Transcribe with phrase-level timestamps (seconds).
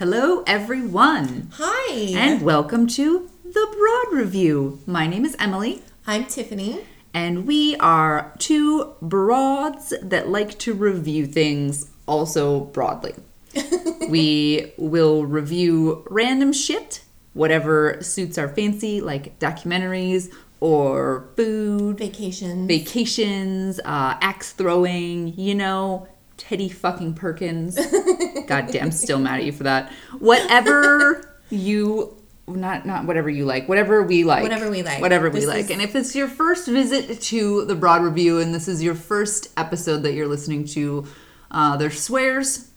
[0.00, 1.92] Hello, everyone, Hi.
[2.16, 4.80] and welcome to the Broad Review.
[4.86, 6.80] My name is Emily, I'm Tiffany.
[7.12, 13.14] and we are two broads that like to review things also broadly.
[14.08, 17.02] we will review random shit,
[17.34, 22.66] whatever suits our fancy, like documentaries or food, Vacation.
[22.66, 26.08] vacations, uh, axe throwing, you know,
[26.40, 27.76] Teddy fucking Perkins.
[28.46, 29.92] Goddamn, still mad at you for that.
[30.18, 32.16] Whatever you
[32.48, 34.42] not not whatever you like, whatever we like.
[34.42, 35.00] Whatever we like.
[35.00, 35.64] Whatever we This like.
[35.66, 38.94] is- And if it's your first visit to the Broad Review and this is your
[38.94, 41.06] first episode that you're listening to,
[41.50, 42.70] uh, there's swears,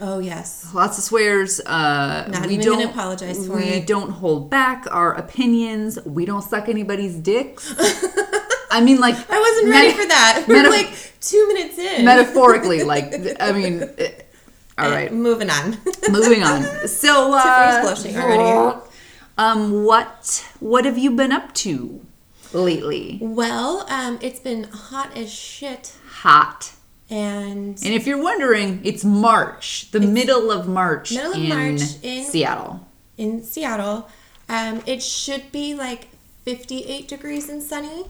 [0.00, 0.72] oh yes.
[0.74, 1.58] lots of swears.
[1.60, 3.86] Uh, Not we even don't gonna apologize for we it.
[3.86, 5.98] don't hold back our opinions.
[6.04, 7.74] We don't suck anybody's dicks.
[8.70, 10.44] I mean, like I wasn't ready meta- for that.
[10.48, 12.04] We're meta- like two minutes in.
[12.04, 12.82] metaphorically.
[12.82, 14.10] Like, I mean, eh,
[14.78, 15.78] all Uh, Moving on.
[16.10, 16.62] moving on.
[16.88, 18.80] So, uh, blushing already.
[19.38, 22.00] Um, what what have you been up to
[22.52, 23.18] lately?
[23.20, 26.72] well, um, it's been hot as shit, Hot.
[27.10, 31.82] and And if you're wondering, it's March, the middle of March middle of in, March
[32.02, 32.86] in- Seattle.
[33.18, 34.08] in Seattle,
[34.48, 36.08] um, it should be like
[36.44, 38.06] 58 degrees and sunny.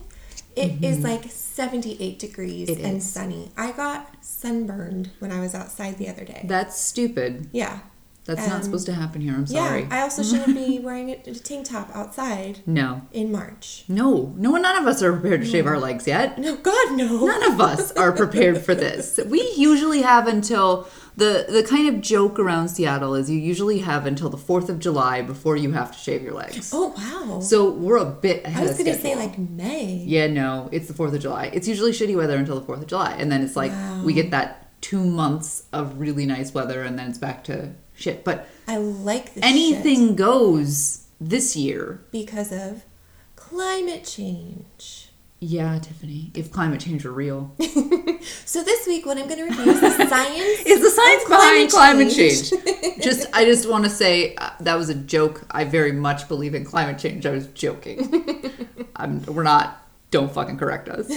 [0.57, 2.79] It is like 78 degrees Mm-hmm.
[2.81, 3.09] It and is.
[3.09, 3.51] sunny.
[3.57, 6.41] I got sunburned when I was outside the other day.
[6.45, 7.49] That's stupid.
[7.51, 7.79] yeah.
[8.25, 9.33] That's not Um, supposed to happen here.
[9.33, 9.83] I'm sorry.
[9.83, 13.03] Yeah, I also shouldn't be wearing a, a tank top outside no.
[13.13, 13.85] in March.
[13.87, 16.37] No, no, none of us are prepared to shave our legs yet.
[16.37, 17.25] No, God, no.
[17.25, 19.17] None of us are prepared for this.
[19.29, 24.05] We usually have until the the kind of joke around Seattle is you usually have
[24.05, 26.71] until the Fourth of July before you have to shave your legs.
[26.73, 27.39] Oh wow.
[27.41, 30.03] So we're a bit Ahead I was gonna say like May.
[30.05, 31.49] yeah, no, it's the Fourth of July.
[31.53, 33.71] It's usually shitty weather until the Fourth of July, and then it's like
[34.05, 38.23] we get that two months of really nice weather, and then it's back to shit.
[38.23, 41.99] But I like this anything shit goes this year.
[42.11, 42.85] because of
[43.35, 45.06] climate change.
[45.39, 46.31] Yeah, Tiffany.
[46.33, 47.53] If climate change were real,
[48.45, 50.65] So this week, what I'm going to review is the science.
[50.65, 52.51] is the science behind climate change.
[53.03, 55.45] just, I just want to say uh, that was a joke.
[55.51, 57.25] I very much believe in climate change.
[57.25, 58.51] I was joking.
[58.95, 59.83] I'm, we're not.
[60.09, 61.11] Don't fucking correct us.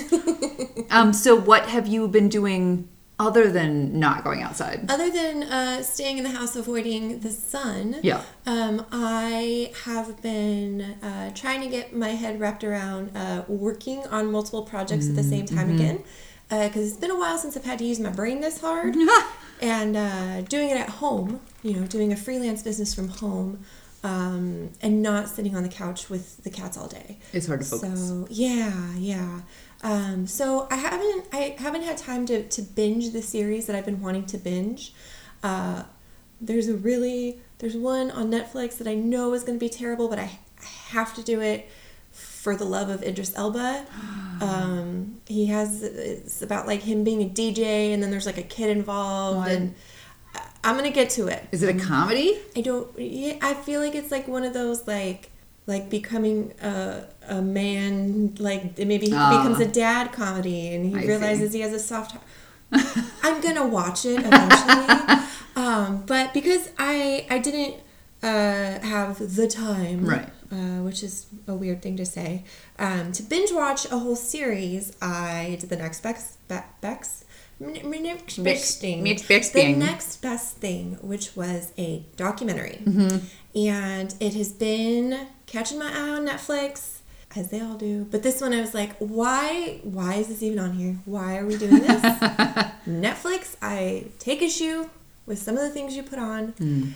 [0.91, 1.13] Um.
[1.13, 2.89] So, what have you been doing
[3.27, 4.79] other than not going outside?
[4.91, 8.23] Other than uh, staying in the house, avoiding the sun, Yeah.
[8.47, 14.33] um, I have been uh, trying to get my head wrapped around uh, working on
[14.33, 15.75] multiple projects at the same time Mm-hmm.
[15.81, 15.99] again.
[16.49, 18.97] Because it's been a while since I've had to use my brain this hard.
[19.61, 23.61] and uh, doing it at home, you know, doing a freelance business from home,
[24.03, 27.19] um, and not sitting on the couch with the cats all day.
[27.33, 28.09] It's hard to focus.
[28.09, 29.43] So yeah, yeah.
[29.83, 33.87] Um, so I haven't I haven't had time to to binge the series that I've
[33.87, 34.93] been wanting to binge.
[35.43, 35.85] Uh,
[36.41, 40.09] there's a really there's one on Netflix that I know is going to be terrible,
[40.09, 41.69] but I, I have to do it
[42.11, 43.87] for the love of Idris Elba.
[44.43, 48.43] Um, he has it's about like him being a DJ, and then there's like a
[48.43, 49.51] kid involved, What?
[49.51, 49.75] and
[50.65, 51.47] I'm gonna get to it.
[51.53, 52.39] Is it a comedy?
[52.57, 52.89] I don't.
[52.99, 55.30] Yeah, I feel like it's like one of those like
[55.73, 57.05] like becoming a
[57.39, 58.35] a man.
[58.49, 59.31] Like maybe he Ah.
[59.37, 61.09] becomes a dad comedy, and he I see.
[61.13, 62.11] realizes he has a soft.
[62.13, 62.25] heart.
[63.27, 64.87] I'm gonna watch it eventually,
[65.65, 67.75] um, but because I I didn't
[68.23, 70.29] uh, have the time, Right.
[70.53, 71.15] Uh, which is
[71.47, 72.31] a weird thing to say.
[72.79, 77.25] Um, to binge watch a whole series, I did the next best be- Bex.
[79.05, 79.79] Next best thing.
[79.79, 83.19] The next best thing, which was a documentary, Mm-hmm.
[83.59, 87.01] and it has been catching my eye on Netflix,
[87.37, 88.07] as they all do.
[88.11, 89.81] But this one, I was like, why?
[89.83, 90.97] Why is this even on here?
[91.05, 92.03] Why are we doing this?
[92.89, 94.89] Netflix, I take issue
[95.27, 96.49] with some of the things you put on.
[96.53, 96.91] Hmm.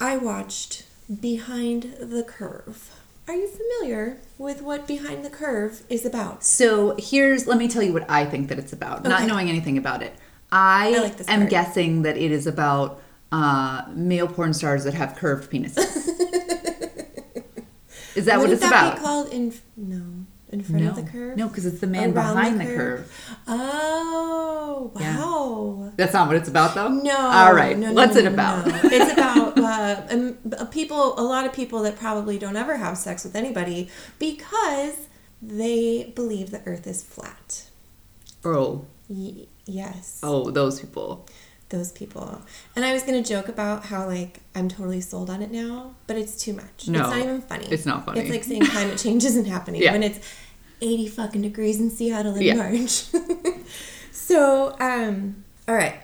[0.00, 0.84] I watched
[1.20, 2.94] Behind the Curve.
[3.26, 6.44] Are you familiar with what Behind the Curve is about?
[6.44, 9.76] So here's let me tell you what I think that it's about, not knowing anything
[9.76, 10.14] about it.
[10.50, 11.50] I, I like am part.
[11.50, 16.08] guessing that it is about uh, male porn stars that have curved penises.
[18.18, 18.96] is that what Wouldn't it's that about?
[18.96, 20.02] be called in no
[20.50, 21.36] in front no, of the curve?
[21.36, 23.12] no, because it's the man Around behind the curve.
[23.46, 25.18] Oh Yeah.
[25.18, 25.92] wow!
[25.96, 26.88] That's not what it's about, though.
[26.88, 27.16] No.
[27.16, 27.76] All right.
[27.76, 28.64] No, no, What's no, it about?
[28.66, 31.18] it's about uh, um, people.
[31.18, 33.88] A lot of people that probably don't ever have sex with anybody
[34.18, 34.94] because
[35.42, 37.64] they believe the Earth is flat.
[38.44, 40.20] oh, Y- yes.
[40.22, 41.26] oh, those people.
[41.70, 42.40] Those people.
[42.76, 46.16] And I was gonna joke about how like I'm totally sold on it now, but
[46.16, 46.88] it's too much.
[46.88, 47.66] No, it's not even funny.
[47.70, 48.20] it's not funny.
[48.20, 49.92] It's like saying climate change isn't happening Yeah.
[49.92, 50.18] when it's
[50.80, 52.54] 80 fucking degrees in Seattle in Yeah.
[52.54, 53.06] March.
[54.12, 55.96] so, um, all right.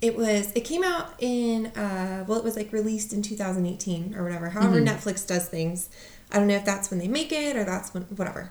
[0.00, 4.22] it was it came out in uh well it was like released in 2018 or
[4.22, 5.88] whatever however netflix does things
[6.30, 8.50] i don't know if that's when they make it or that's when whatever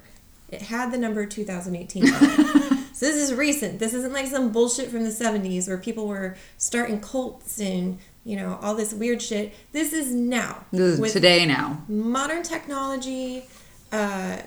[0.49, 2.74] it had the number 2018 on it.
[2.95, 6.35] So this is recent this isn't like some bullshit from the 70s where people were
[6.57, 11.45] starting cults and you know all this weird shit this is now This is today
[11.45, 11.83] now.
[11.87, 13.45] modern technology.
[13.91, 14.37] Uh,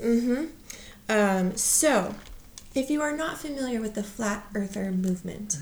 [0.00, 0.44] hmm
[1.08, 2.14] um, so,
[2.74, 5.58] if you are not familiar with the flat earther movement,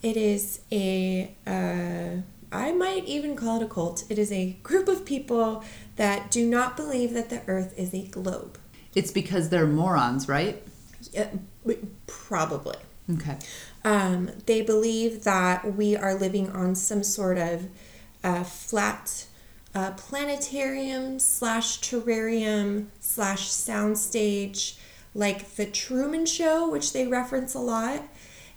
[0.00, 2.22] it is a, uh,
[2.52, 4.04] I might even call it a cult.
[4.08, 5.64] It is a group of people
[5.96, 8.58] that do not believe that the earth is a globe.
[8.94, 10.62] It's because they're morons, right?
[12.06, 12.76] Probably.
[13.14, 13.38] Okay.
[13.84, 17.68] Um, they believe that we are living on some sort of
[18.24, 19.26] uh, flat
[19.76, 24.78] uh, planetarium slash terrarium slash soundstage,
[25.14, 28.02] like the Truman Show, which they reference a lot.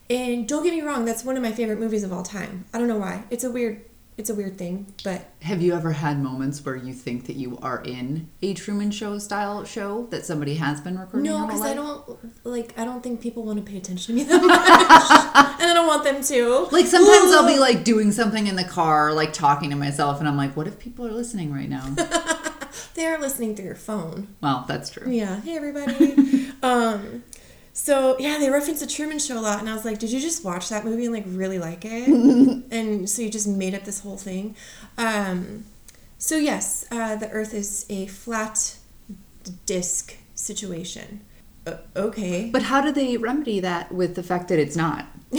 [0.09, 2.65] And don't get me wrong, that's one of my favorite movies of all time.
[2.73, 3.25] I don't know why.
[3.29, 3.81] It's a weird,
[4.19, 7.57] it's a weird thing, but Have you ever had moments where you think that you
[7.61, 11.23] are in a Truman Show style show that somebody has been recording?
[11.31, 12.77] no, because I don't like.
[12.77, 15.87] I don't think people want to pay attention to me that much, and I don't
[15.87, 16.67] want them to.
[16.71, 20.27] Like sometimes I'll be like doing something in the car, like talking to myself, and
[20.27, 21.95] I'm like, what if people are listening right now?
[22.95, 24.27] they are listening through your phone.
[24.41, 25.09] well, that's true.
[25.09, 25.39] Yeah.
[25.41, 26.51] Hey, everybody.
[26.61, 27.23] um,
[27.81, 30.19] so yeah, they reference the Truman Show a lot, and I was like, did you
[30.19, 32.09] just watch that movie and like really like it?
[32.71, 34.57] and so you just made up this whole thing.
[34.97, 35.63] Um,
[36.17, 38.75] so yes, uh, the Earth is a flat
[39.65, 41.21] disc situation.
[41.65, 42.49] Uh, okay.
[42.51, 45.05] But how do they remedy that with the fact that it's not?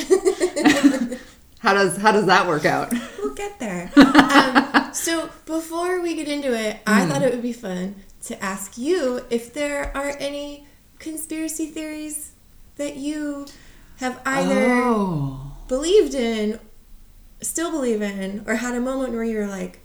[1.58, 2.90] how does how does that work out?
[3.18, 3.92] We'll get there.
[4.30, 8.78] Um, so before we get into it, I thought it would be fun to ask
[8.78, 10.66] you if there are any
[10.98, 12.29] conspiracy theories
[12.80, 13.46] that you
[13.98, 15.52] have either Oh.
[15.68, 16.58] believed in,
[17.42, 19.80] still believe in, or had a moment where you're like,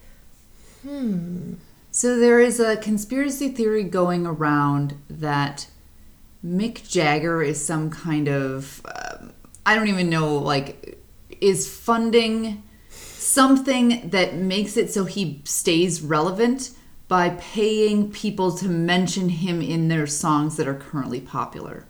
[0.82, 1.54] hmm,
[1.92, 5.68] So there is a conspiracy theory going around that
[6.46, 9.32] Mick Jagger is some kind of um,
[9.66, 11.00] I don't even know like
[11.42, 16.72] is funding something that makes it so he stays relevant
[17.08, 21.86] by paying people to mention him in their songs that are currently popular.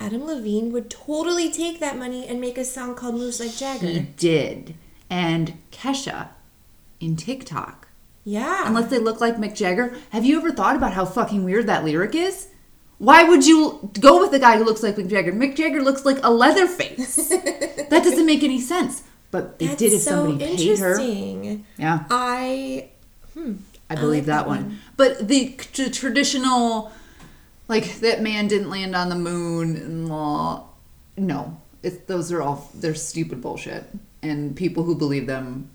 [0.00, 3.86] Adam Levine would totally take that money and make a song called Moves Like Jagger.
[3.86, 4.74] He did.
[5.10, 6.28] And Kesha
[7.00, 7.88] in TikTok
[8.24, 8.62] Yeah.
[8.66, 9.96] unless they look like Mick Jagger.
[10.10, 12.48] Have you ever thought about how fucking weird that lyric is?
[12.98, 15.32] Why would you go with the guy who looks like Mick Jagger?
[15.32, 17.16] Mick Jagger looks like a Leatherface.
[17.28, 19.02] that doesn't make any sense.
[19.30, 20.92] But they That's did if so somebody paid her.
[20.98, 21.66] interesting.
[21.76, 22.88] Yeah, I
[23.34, 23.56] hmm,
[23.90, 24.62] I believe like that, that one.
[24.64, 24.78] one.
[24.96, 26.90] But the t- traditional,
[27.68, 30.68] like that man didn't land on the moon and law.
[31.16, 33.84] No, it's, those are all they're stupid bullshit,
[34.22, 35.70] and people who believe them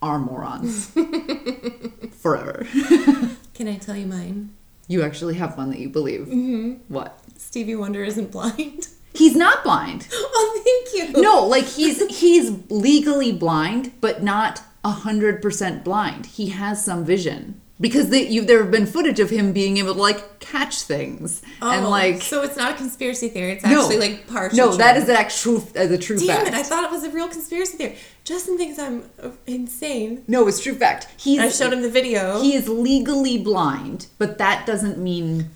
[0.00, 0.86] are morons
[2.12, 2.66] forever.
[3.54, 4.54] Can I tell you mine?
[4.86, 6.20] You actually have one that you believe.
[6.20, 6.74] Mm-hmm.
[6.92, 7.18] What?
[7.36, 8.88] Stevie Wonder isn't blind.
[9.12, 10.08] He's not blind.
[10.12, 11.20] oh, thank you.
[11.20, 16.24] No, like he's he's legally blind, but not hundred percent blind.
[16.24, 19.94] He has some vision because they, you, there have been footage of him being able
[19.94, 22.22] to like catch things and Oh, like.
[22.22, 23.52] so it's not a conspiracy theory.
[23.52, 24.56] It's no, actually like partial.
[24.56, 26.48] No, that is the actual uh, the true Damn fact.
[26.48, 26.54] it!
[26.54, 27.96] I thought it was a real conspiracy theory.
[28.24, 30.24] Justin thinks I'm uh, insane.
[30.26, 31.08] no, it's true fact.
[31.16, 32.40] He's I showed him the video.
[32.40, 35.50] he is legally blind, but that doesn't mean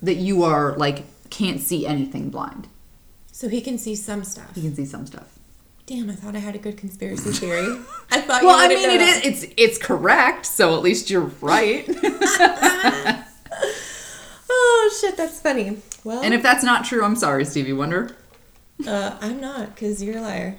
[0.00, 2.68] that you are like can't see anything blind.
[3.32, 4.54] so he can see some stuff.
[4.54, 5.31] He can see some stuff.
[5.86, 7.78] Damn, I thought I had a good conspiracy theory.
[8.10, 8.42] I thought.
[8.42, 9.42] Well, I mean, it is.
[9.44, 10.46] It's it's correct.
[10.46, 11.88] So at least you're right.
[14.54, 15.78] Oh shit, that's funny.
[16.04, 18.14] Well, and if that's not true, I'm sorry, Stevie Wonder.
[18.86, 20.56] uh, I'm not, cause you're a liar.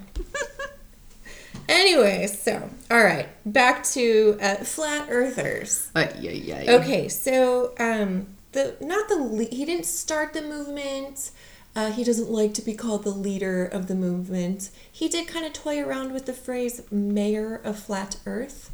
[1.70, 5.92] anyway, so all right, back to uh, flat earthers.
[5.94, 6.72] Uh, yeah, yeah.
[6.80, 11.30] Okay, so um, the not the he didn't start the movement.
[11.76, 14.70] Uh, he doesn't like to be called the leader of the movement.
[14.92, 18.70] He did kind of toy around with the phrase "mayor of flat Earth."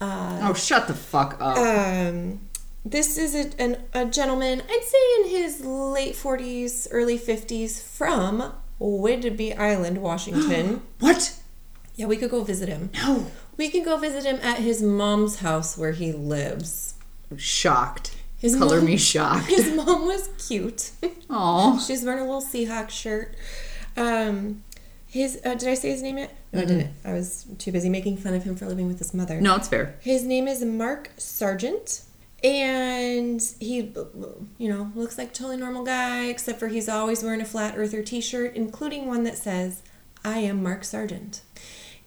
[0.00, 1.56] Uh, Oh, shut the fuck up.
[1.56, 2.40] um,
[2.84, 8.52] this is a, an, a gentleman, I'd say in his late 40s, early 50s, from
[8.80, 10.82] Whidbey Island, Washington.
[10.98, 11.38] what?
[11.94, 12.90] yeah, we could go visit him.
[12.94, 13.26] No.
[13.56, 16.94] We can go visit him at his mom's house where he lives.
[17.36, 18.16] Shocked.
[18.42, 19.46] His Color mom- me shocked.
[19.46, 20.90] His mom was cute.
[21.30, 21.78] Aw.
[21.86, 23.34] She's wearing a little Seahawk shirt.
[23.96, 24.62] Um,
[25.06, 26.36] his uh, did I say his name yet?
[26.52, 26.90] No, I didn't.
[27.04, 29.40] I was too busy making fun of him for living with his mother.
[29.40, 29.94] No, it's fair.
[30.00, 32.02] His name is Mark Sargent,
[32.42, 33.92] and he,
[34.58, 37.74] you know, looks like a totally normal guy, except for he's always wearing a flat
[37.76, 39.82] earther T-shirt, including one that says,
[40.24, 41.42] I am Mark Sargent.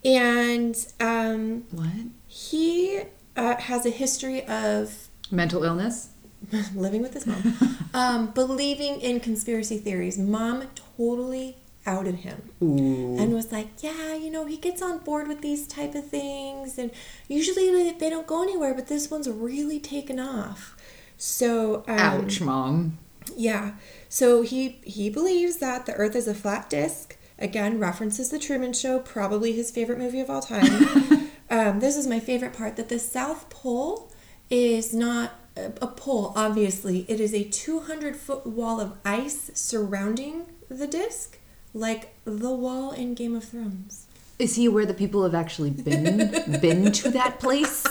[0.03, 1.87] And um, What?
[2.27, 3.01] he
[3.37, 6.09] uh, has a history of Mental illness?
[6.75, 7.57] living with his mom,
[7.93, 10.17] um, believing in conspiracy theories.
[10.17, 10.63] Mom
[10.97, 13.17] totally outed him Ooh.
[13.19, 16.77] and was like, "Yeah, you know, he gets on board with these type of things,
[16.77, 16.91] and
[17.27, 20.75] usually they, don't go anywhere, but this one's really taken off."
[21.17, 22.97] So, um, Ouch, mom.
[23.35, 23.73] yeah.
[24.09, 27.17] So he he believes that the Earth is a flat disk.
[27.37, 31.29] Again, references the Truman Show, probably his favorite movie of all time.
[31.49, 34.11] um, this is my favorite part: that the South Pole
[34.49, 36.33] is not a, pole.
[36.35, 41.37] Obviously, it is a 200 foot wall of ice surrounding the disk,
[41.73, 44.07] like the wall in Game of Thrones.
[44.37, 46.17] Is he aware that people have actually been
[46.61, 47.85] been to that place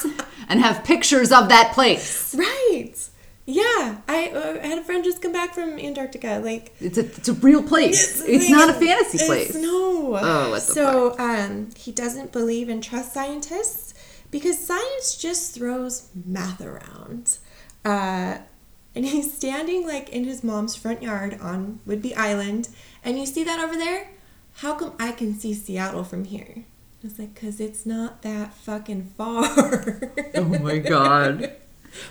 [0.48, 2.34] and have pictures of that place?
[2.34, 2.92] Right.
[3.46, 6.40] Yeah, I, uh, I had a friend just come back from Antarctica.
[6.42, 8.22] Like, It's a it's a real place.
[8.26, 9.54] It's not a fantasy It's- place.
[9.54, 10.16] No.
[10.16, 13.92] Oh, what the so um, he doesn't believe and trust scientists
[14.30, 17.38] because science just throws math around.
[17.84, 18.38] Uh,
[18.94, 22.68] and he's standing like in his mom's front yard on Whidbey Island,
[23.04, 24.08] and you see that over there.
[24.58, 26.64] How come I can see Seattle from here?
[27.02, 30.12] It's like because it's not that fucking far.
[30.36, 31.52] Oh my god.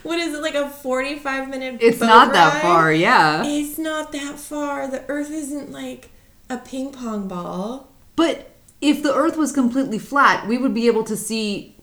[0.03, 1.77] what is it like a forty-five minute?
[1.81, 3.43] It's not that far, yeah.
[3.45, 4.87] It's not that far.
[4.87, 6.09] The Earth isn't like
[6.49, 7.89] a ping pong ball.
[8.15, 8.51] But
[8.81, 11.75] if the earth was completely flat, we would be able to see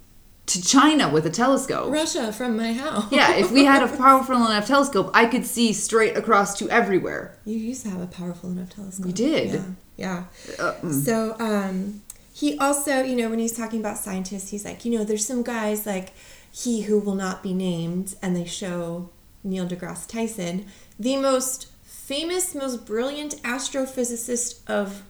[0.52, 1.92] to China with a telescope.
[1.92, 3.10] Russia from my house.
[3.12, 7.38] Yeah, if we had a powerful enough telescope, I could see straight across to everywhere.
[7.44, 9.06] You used to have a powerful enough telescope.
[9.06, 9.52] We did.
[9.52, 9.64] Yeah.
[9.96, 10.24] yeah.
[10.58, 11.04] Uh, mm.
[11.04, 12.02] So, um,
[12.32, 15.42] he also, you know, when he's talking about scientists, he's like, you know, there's some
[15.42, 16.12] guys like
[16.50, 19.10] he who will not be named, and they show
[19.44, 20.66] Neil deGrasse Tyson,
[20.98, 25.02] the most famous, most brilliant astrophysicist of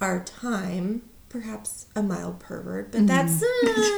[0.00, 1.02] our time.
[1.40, 3.46] Perhaps a mild pervert, but that's uh,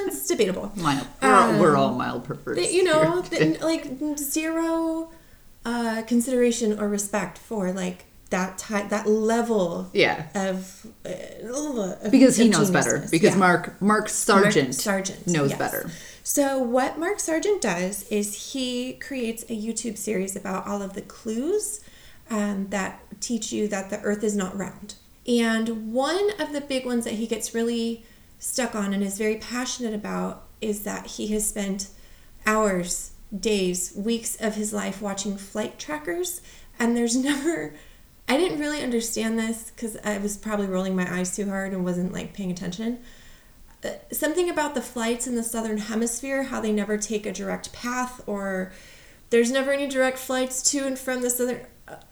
[0.09, 0.73] it's debatable.
[0.77, 1.07] Mild.
[1.23, 2.61] We're, all, we're Um, all mild perverts.
[2.61, 5.11] that, you know, that, like zero
[5.65, 10.27] uh, consideration or respect for like that type, that level yeah.
[10.35, 13.07] of, uh, of Because he of knows better.
[13.09, 13.39] Because Yeah.
[13.39, 15.59] Mark Mark Sargent, Sargent knows yes.
[15.59, 15.91] better.
[16.25, 21.03] So what Mark Sargent does is he creates a YouTube series about all of the
[21.03, 21.81] clues
[22.31, 24.97] um, that teach you that the Earth is not round.
[25.29, 28.03] And one of the big ones that he gets really
[28.39, 31.91] stuck on and is very passionate about is that he has spent
[32.47, 36.41] hours, days, weeks of his life watching flight trackers,
[36.79, 37.75] and there's never.
[38.27, 41.85] I didn't really understand this because I was probably rolling my eyes too hard and
[41.85, 42.99] wasn't like paying attention
[43.83, 47.73] Uh, something about the flights in the southern hemisphere how they never take a direct
[47.73, 48.73] path or
[49.31, 51.61] there's never any direct flights to and from the southern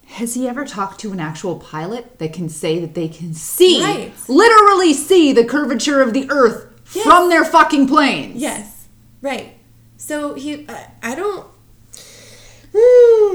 [0.07, 3.83] Has he ever talked to an actual pilot that can say that they can see,
[3.83, 4.13] Right.
[4.29, 7.03] literally see the curvature of the Earth Yes.
[7.05, 8.41] from their fucking planes?
[8.41, 8.87] yes
[9.21, 9.55] right
[9.97, 11.45] so he uh, i don't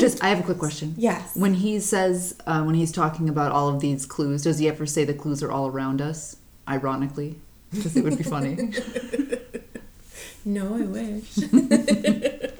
[0.00, 0.94] Just, I have a quick question.
[0.96, 4.68] yes When he says, uh, when he's talking about all of these clues, does he
[4.68, 6.36] ever say the clues are all around us?
[6.68, 7.40] Ironically,
[7.72, 8.56] because it would be funny.
[10.44, 11.36] no i wish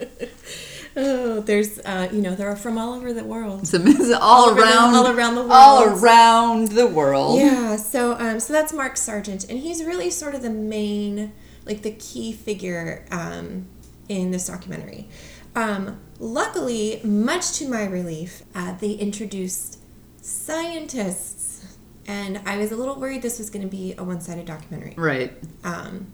[0.96, 4.61] oh there's uh you know they're from all over the world So it's all, the-
[4.62, 5.52] around, all around the world.
[5.52, 7.38] all around the world.
[7.40, 11.32] Yeah, so um, so that's Mark Sargent, and he's really sort of the main,
[11.64, 13.66] like the key figure um,
[14.08, 15.08] in this documentary.
[15.54, 19.78] Um, luckily, much to my relief, uh, they introduced
[20.22, 24.94] scientists, and I was a little worried this was going to be a one-sided documentary
[24.96, 25.32] Right.
[25.64, 26.12] um,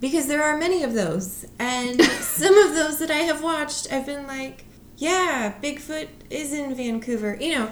[0.00, 4.06] because there are many of those, and some of those that I have watched, I've
[4.06, 4.64] been like,
[4.96, 7.70] yeah, Bigfoot is in Vancouver, you know.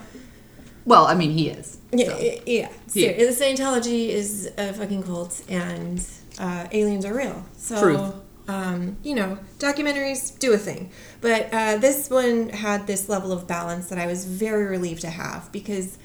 [0.84, 1.78] Well, I mean, he is.
[1.92, 2.18] Yeah, so.
[2.18, 3.12] yeah, yeah.
[3.12, 6.04] The Scientology is a fucking cult, and
[6.38, 7.44] uh, aliens are real.
[7.56, 8.14] So, Truth.
[8.48, 13.46] Um, you know, documentaries do a thing, but uh, this one had this level of
[13.46, 15.98] balance that I was very relieved to have because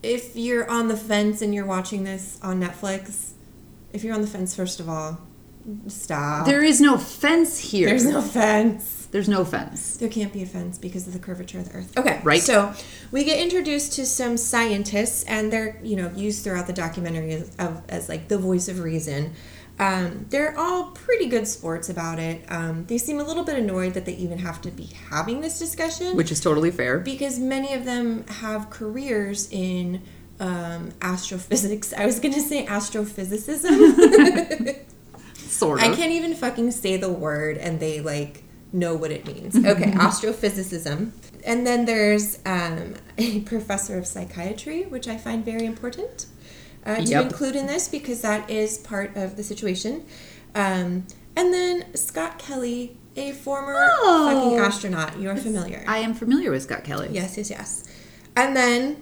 [0.00, 3.32] if you're on the fence and you're watching this on Netflix,
[3.92, 5.18] if you're on the fence, first of all,
[5.88, 6.46] stop.
[6.46, 7.88] There is no fence here.
[7.88, 9.08] There's no fence.
[9.10, 9.96] There's no fence.
[9.98, 11.98] There can't be a fence because of the curvature of the Earth.
[11.98, 12.40] Okay, Right.
[12.40, 12.72] So
[13.10, 17.54] we get introduced to some scientists, and they're you know used throughout the documentary as,
[17.58, 19.32] of, as like the voice of reason.
[19.78, 22.44] Um, they're all pretty good sports about it.
[22.48, 25.58] Um, they seem a little bit annoyed that they even have to be having this
[25.58, 26.98] discussion Which is totally fair.
[26.98, 30.02] because many of them have careers in
[30.40, 31.92] um, astrophysics.
[31.94, 34.76] I was going to say astrophysicism.
[35.52, 35.86] Sort of.
[35.92, 38.42] I can't even fucking say the word and they like
[38.72, 39.54] know what it means.
[39.56, 41.12] Okay, astrophysicism.
[41.44, 46.26] And then there's um, a professor of psychiatry, which I find very important.
[46.84, 47.22] uh, to Yep.
[47.26, 50.04] include in this because that is part of the situation.
[50.54, 51.06] Um,
[51.36, 54.28] and then Scott Kelly, a former Oh.
[54.32, 55.20] fucking astronaut.
[55.20, 55.84] You're familiar.
[55.86, 57.08] I am familiar with Scott Kelly.
[57.12, 57.84] yes, yes, yes.
[58.34, 58.96] And then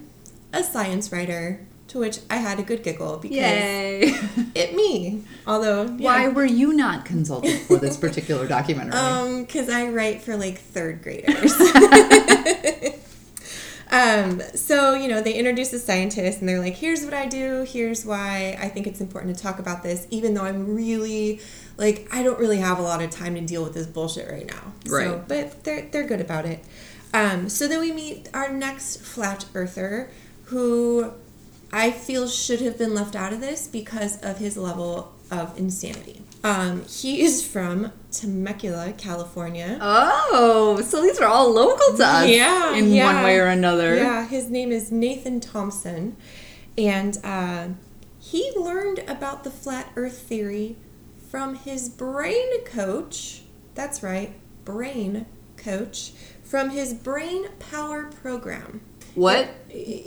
[0.52, 4.00] a science writer, to which I had a good giggle because Yay.
[4.54, 5.24] it me.
[5.46, 8.90] Although, Why were you not consulted for this particular documentary?
[9.00, 11.52] Um, because I write for like third graders.
[13.90, 17.64] um, so you know, they introduce the scientist, and they're like, "Here's what I do.
[17.68, 21.40] Here's why I think it's important to talk about this, even though I'm really
[21.76, 24.46] like I don't really have a lot of time to deal with this bullshit right
[24.46, 25.28] now." So, Right.
[25.28, 26.64] but they're they're good about it.
[27.12, 30.08] Um, so then we meet our next flat earther,
[30.44, 31.12] who
[31.72, 36.22] I feel should have been left out of this because of his level of insanity.
[36.42, 39.78] Um, he is from Temecula, California.
[39.80, 43.12] oh, so these are all local to us Yeah, in yeah.
[43.14, 43.94] one way or another.
[43.94, 46.16] Yeah, his name is Nathan Thompson,
[46.78, 47.68] and uh,
[48.18, 50.76] he learned about the flat Earth theory
[51.30, 53.42] from his brain coach.
[53.74, 54.32] That's right,
[54.64, 56.12] brain coach
[56.42, 58.80] from his brain power program.
[59.14, 59.48] What?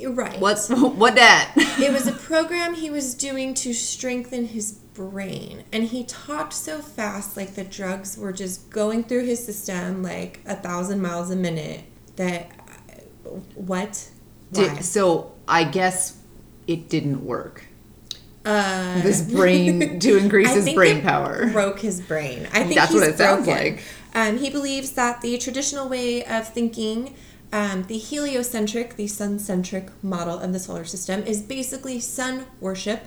[0.05, 0.39] Right.
[0.39, 1.53] What's what that?
[1.55, 6.79] it was a program he was doing to strengthen his brain and he talked so
[6.79, 11.36] fast like the drugs were just going through his system like a thousand miles a
[11.36, 11.81] minute
[12.15, 12.51] that
[13.55, 14.10] what
[14.51, 14.75] Why?
[14.75, 16.17] Did, so I guess
[16.67, 17.65] it didn't work.
[18.45, 21.50] uh This brain to increase his brain it power.
[21.51, 22.48] broke his brain.
[22.53, 23.81] I think That's he's what it sounds like.
[24.13, 27.15] Um, he believes that the traditional way of thinking,
[27.53, 33.05] um, the heliocentric, the sun-centric model of the solar system, is basically sun worship.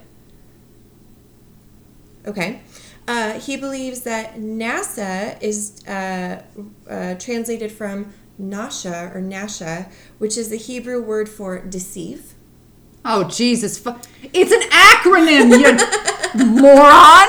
[2.25, 2.61] Okay.
[3.09, 6.43] Uh, he believes that NASA is uh,
[6.89, 9.89] uh, translated from Nasha or Nasha,
[10.19, 12.35] which is the Hebrew word for deceive.
[13.05, 13.85] Oh Jesus!
[14.33, 17.29] It's an acronym, you moron!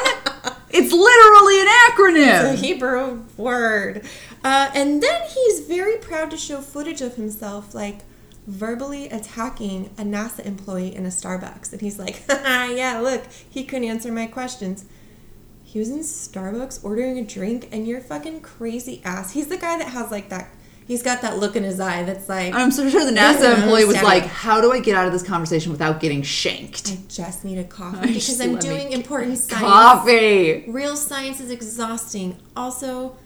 [0.69, 2.53] It's literally an acronym.
[2.53, 2.65] It's a.
[2.65, 4.05] Hebrew word.
[4.47, 7.99] Uh, and then he's very proud to show footage of himself, like
[8.47, 11.73] verbally attacking a NASA employee in a Starbucks.
[11.73, 14.85] And he's like, yeah, look, he couldn't answer my questions.
[15.65, 19.33] He was in Starbucks ordering a drink, and you're fucking crazy ass.
[19.33, 20.47] He's the guy that has like that.
[20.87, 23.83] He's got that look in his eye that's like, I'm so sure the NASA employee
[23.83, 27.43] was like, "How do I get out of this conversation without getting shanked?" I just
[27.43, 29.61] need a coffee I because I'm doing important science.
[29.61, 30.63] Coffee.
[30.69, 32.37] Real science is exhausting.
[32.55, 33.17] Also,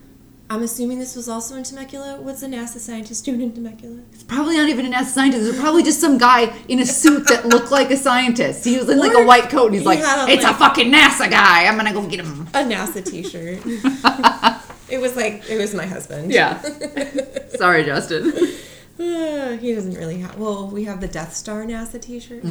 [0.51, 2.19] I'm assuming this was also in Temecula.
[2.19, 4.01] What's a NASA scientist doing in Temecula?
[4.11, 5.47] It's probably not even a NASA scientist.
[5.47, 8.65] It's probably just some guy in a suit that looked like a scientist.
[8.65, 9.67] He was in like a white coat.
[9.67, 11.67] And he's he like, a, "It's a fucking NASA guy.
[11.67, 13.61] I'm gonna go get him." A NASA T-shirt.
[14.89, 16.33] it was like it was my husband.
[16.33, 16.61] Yeah.
[17.55, 18.33] Sorry, Justin.
[18.99, 20.37] Uh, he doesn't really have.
[20.37, 22.43] Well, we have the Death Star NASA T-shirt.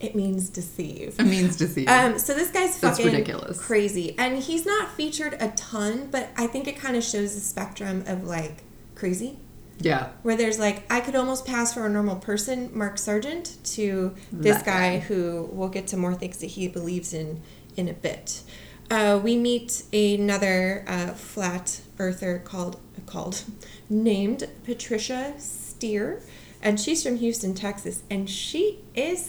[0.00, 1.16] It means deceive.
[1.20, 1.86] It means deceive.
[1.88, 3.60] Um, so this guy's That's fucking ridiculous.
[3.60, 7.40] crazy, and he's not featured a ton, but I think it kind of shows the
[7.40, 8.62] spectrum of like
[8.94, 9.38] crazy.
[9.78, 10.08] yeah.
[10.22, 14.56] where there's like I could almost pass for a normal person, Mark Sargent, to this
[14.56, 14.98] That guy, guy.
[15.00, 17.40] who we'll get to more things that he believes in
[17.76, 18.42] in a bit.
[18.90, 23.42] Uh, we meet another uh, flat earther called called
[23.90, 26.20] named Patricia Steere,
[26.62, 29.20] and she's from Houston, Texas, and she is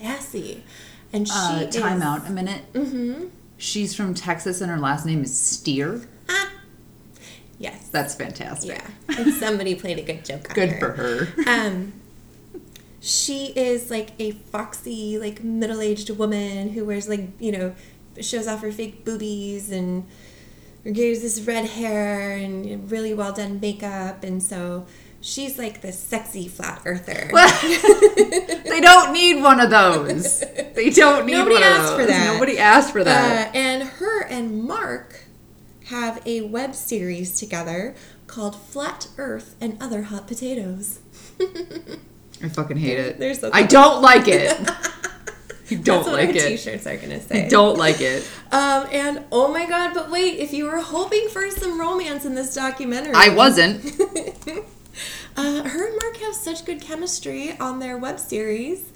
[0.00, 0.62] sassy,
[1.12, 2.62] and she Uh, is, time out a minute.
[2.72, 3.26] Mm-hmm.
[3.58, 6.06] She's from Texas and her last name is Steere.
[6.28, 6.50] Ah,
[7.58, 8.70] yes, That's fantastic.
[8.78, 10.78] yeah, and somebody played a good joke on Good her.
[10.80, 11.50] for her.
[11.66, 11.92] Um,
[13.00, 17.74] she is like a foxy, like middle-aged woman who wears like you know,
[18.20, 20.06] shows off her fake boobies and
[20.90, 24.86] gives this red hair and really well done makeup, and so
[25.24, 27.30] she's like the sexy flat earther.
[27.32, 30.40] they don't need one of those.
[30.74, 32.08] They don't need Nobody one of asked for those.
[32.08, 32.34] that.
[32.34, 33.48] Nobody asked for that.
[33.48, 35.24] Uh, and her and Mark
[35.86, 37.94] have a web series together
[38.26, 41.00] called Flat Earth and Other Hot Potatoes.
[41.40, 43.18] I fucking hate it.
[43.18, 44.52] they're so I don't like it.
[45.70, 46.48] I don't like it.
[46.48, 47.46] T-shirts are gonna say.
[47.46, 48.28] I don't like it.
[48.52, 52.34] Um, and oh my god, but wait, if you were hoping for some romance in
[52.34, 53.82] this documentary, I wasn't.
[55.36, 58.92] uh, her and Mark have such good chemistry on their web series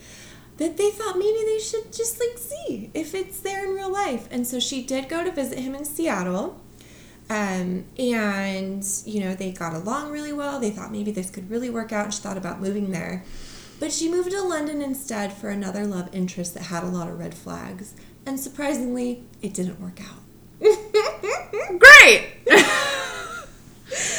[0.58, 4.28] that they thought maybe they should just like see if it's there in real life.
[4.30, 6.60] And so she did go to visit him in Seattle.
[7.30, 10.58] Um, and you know, they got along really well.
[10.58, 13.24] They thought maybe this could really work out she thought about moving there.
[13.78, 17.18] But she moved to London instead for another love interest that had a lot of
[17.18, 17.94] red flags.
[18.26, 20.18] And surprisingly, it didn't work out.
[21.78, 22.26] Great.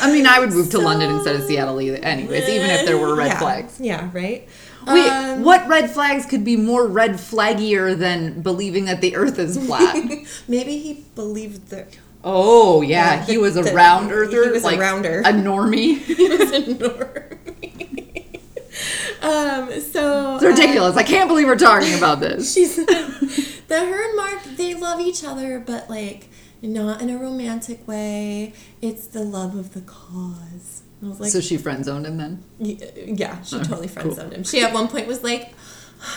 [0.01, 2.97] I mean, I would move to London instead of Seattle, either, anyways, even if there
[2.97, 3.39] were red yeah.
[3.39, 3.79] flags.
[3.79, 4.47] Yeah, right?
[4.87, 9.37] Wait, Um, what red flags could be more red flaggier than believing that the Earth
[9.37, 9.95] is flat?
[10.47, 14.51] Maybe he believed that oh yeah, Yeah, he the- was a the- round he earther,
[14.51, 15.19] was a rounder.
[15.19, 15.97] a normie.
[15.99, 18.39] he was a normie.
[19.21, 20.95] um, so It's ridiculous.
[20.97, 22.53] I can't believe we're talking about this.
[22.53, 22.85] She's the
[23.69, 24.43] her and Mark.
[24.57, 26.28] They love each other, but like
[26.61, 28.53] not in a romantic way.
[28.81, 30.83] It's the love of the cause.
[31.03, 32.43] I was like, so she friend zoned him then.
[32.59, 34.15] yeah, she Oh, totally friend cool.
[34.15, 34.43] zoned him.
[34.43, 35.53] She at one point was like.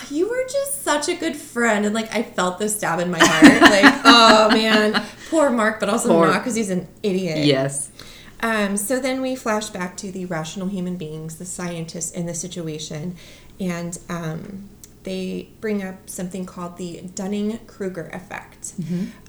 [0.09, 3.19] You were just such a good friend, and like I felt this stab in my
[3.19, 3.61] heart.
[3.69, 7.39] Like, oh man, poor Mark, but also Poor- not because he's an idiot.
[7.39, 7.91] Yes.
[8.39, 12.33] Um, so then we flash back to the rational human beings, the scientists in the
[12.33, 13.17] situation,
[13.59, 14.69] and um,
[15.03, 18.73] they bring up something called the Dunning Kruger effect,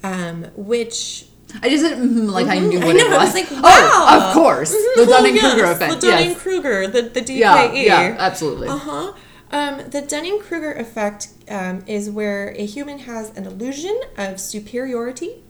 [0.03, 1.27] um, which.
[1.63, 3.35] I just didn't mm, like I knew what I know, it I was.
[3.35, 3.61] was like, wow.
[3.63, 6.01] Oh, of course, Mhm, the Dunning Kruger yes, effect.
[6.01, 6.43] The Dunning yes.
[6.43, 7.39] Kruger, the, the DKE.
[7.39, 8.69] Yeah, yeah, absolutely.
[8.69, 9.13] Uh huh.
[9.53, 15.45] Um, the Dunning Kruger effect um, is where a human has an illusion of superiority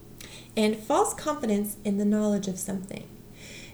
[0.56, 3.08] and false confidence in the knowledge of something.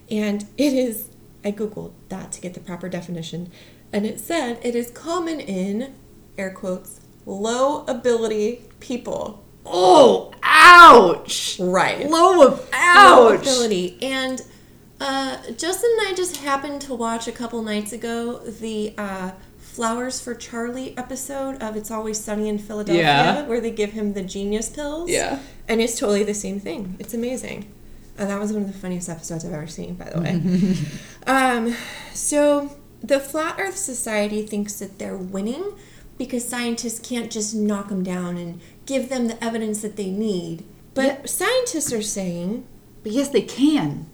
[0.08, 1.08] And it is,
[1.44, 3.50] I googled that to get the proper definition,
[3.92, 5.94] and it said it is common in,
[6.40, 9.44] air quotes, low ability people.
[9.66, 11.58] Oh, ouch!
[11.60, 12.08] Right.
[12.08, 13.40] Low of Low ouch.
[13.42, 13.98] ability.
[14.02, 14.40] And
[15.00, 20.20] uh, Justin and I just happened to watch a couple nights ago the uh, Flowers
[20.20, 23.46] for Charlie episode of It's Always Sunny in Philadelphia, Yeah.
[23.46, 25.10] where they give him the genius pills.
[25.10, 25.38] Yeah.
[25.68, 26.96] And it's totally the same thing.
[26.98, 27.70] It's amazing.
[28.18, 30.76] And that was one of the funniest episodes I've ever seen, by the way.
[31.26, 31.74] um,
[32.12, 35.64] so the Flat Earth Society thinks that they're winning
[36.20, 40.62] because scientists can't just knock them down and give them the evidence that they need.
[40.92, 41.26] But Yeah.
[41.26, 42.64] scientists are saying
[43.02, 44.06] But yes, they can.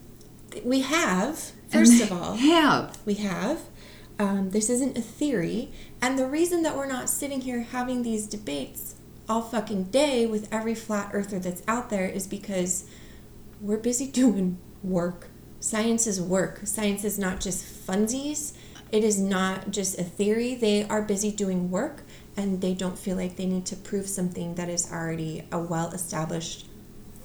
[0.65, 2.97] we have, first of all, have.
[3.05, 3.59] we have.
[4.21, 5.71] Um, this isn't a theory.
[6.01, 8.95] And the reason that we're not sitting here having these debates
[9.29, 12.85] all fucking day with every flat earther that's out there is because
[13.61, 15.27] we're busy doing work.
[15.59, 16.61] Science is work.
[16.65, 18.53] Science is not just funsies.
[18.93, 20.55] It is not just a theory.
[20.55, 22.03] They are busy doing work
[22.37, 25.91] and they don't feel like they need to prove something that is already a well
[25.91, 26.67] established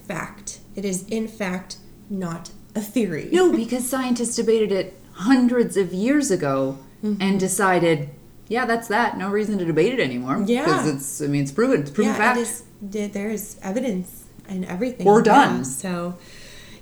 [0.07, 0.59] fact.
[0.75, 1.77] It is, in fact,
[2.09, 3.29] not a theory.
[3.31, 7.19] No, because scientists debated it hundreds of years ago Mm-hmm.
[7.19, 8.11] and decided,
[8.47, 9.17] yeah, that's that.
[9.17, 10.43] No reason to debate it anymore.
[10.45, 10.65] Yeah.
[10.65, 11.81] Because it's, I mean, it's proven.
[11.81, 12.37] It's proven yeah, fact.
[12.37, 12.63] it is.
[13.11, 15.07] there- is evidence and everything.
[15.07, 15.65] We're Yeah, done.
[15.65, 16.19] So,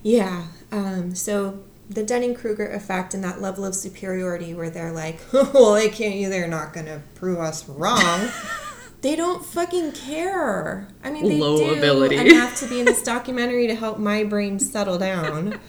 [0.03, 0.47] yeah.
[0.73, 5.73] Um, so the Dunning Kruger effect and that level of superiority, where they're like, "Well,
[5.73, 6.29] they can't.
[6.29, 8.29] They're not going to prove us wrong."
[9.01, 10.87] they don't fucking care.
[11.03, 12.17] I mean, they Low do ability.
[12.17, 15.59] enough to be in this documentary to help my brain settle down.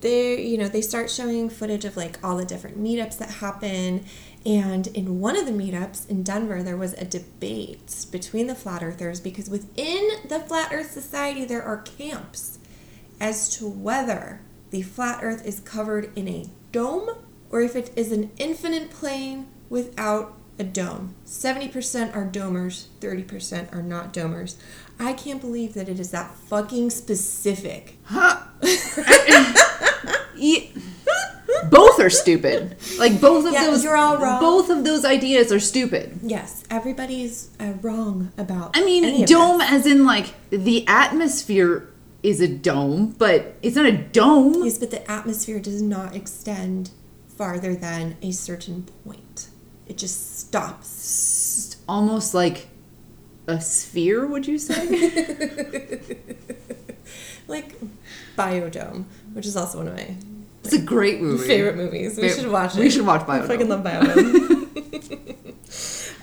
[0.00, 4.04] they you know they start showing footage of like all the different meetups that happen
[4.44, 8.82] and in one of the meetups in denver there was a debate between the flat
[8.82, 12.58] earthers because within the flat earth society there are camps
[13.18, 14.42] as to whether
[14.74, 17.08] the flat earth is covered in a dome
[17.50, 23.82] or if it is an infinite plane without a dome 70% are domers 30% are
[23.82, 24.56] not domers
[24.98, 27.96] i can't believe that it is that fucking specific
[30.36, 30.72] Ye-
[31.70, 32.76] both are stupid.
[32.98, 33.84] Like both of Yeah, those.
[33.84, 34.40] you're all wrong.
[34.40, 36.18] Both of those ideas are stupid.
[36.22, 38.76] Yes, everybody's uh, wrong about.
[38.76, 41.88] I mean, dome as in like the atmosphere
[42.24, 44.64] is a dome, but it's not a dome.
[44.64, 46.90] Yes, but the atmosphere does not extend
[47.28, 49.50] farther than a certain point.
[49.86, 51.76] It just stops.
[51.86, 52.68] Almost like
[53.46, 54.26] a sphere.
[54.26, 54.86] Would you say?
[57.46, 57.74] like
[58.36, 60.16] Biodome, which is also one of my
[60.64, 61.46] it's a great movie.
[61.46, 62.16] favorite movies.
[62.16, 62.80] We should watch it.
[62.80, 63.42] we should watch Biodome.
[63.42, 65.54] I fucking love Biodome.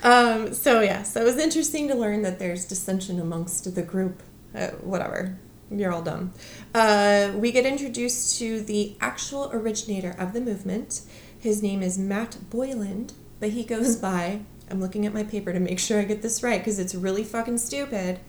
[0.47, 4.23] um, so yeah, so it was interesting to learn that there's dissension amongst the group.
[4.55, 5.37] Uh, whatever,
[5.79, 6.33] you're all dumb.
[6.75, 11.01] Uh, we get introduced to the actual originator of the movement.
[11.39, 14.41] His name is Matt Boylan, but he goes by.
[14.69, 17.23] I'm looking at my paper to make sure I get this right because it's really
[17.23, 18.19] fucking stupid.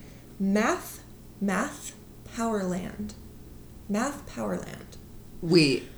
[0.41, 1.03] Math,
[1.41, 1.95] Math
[2.35, 3.15] Powerland,
[3.89, 4.97] Math Powerland.
[5.41, 5.89] Wait,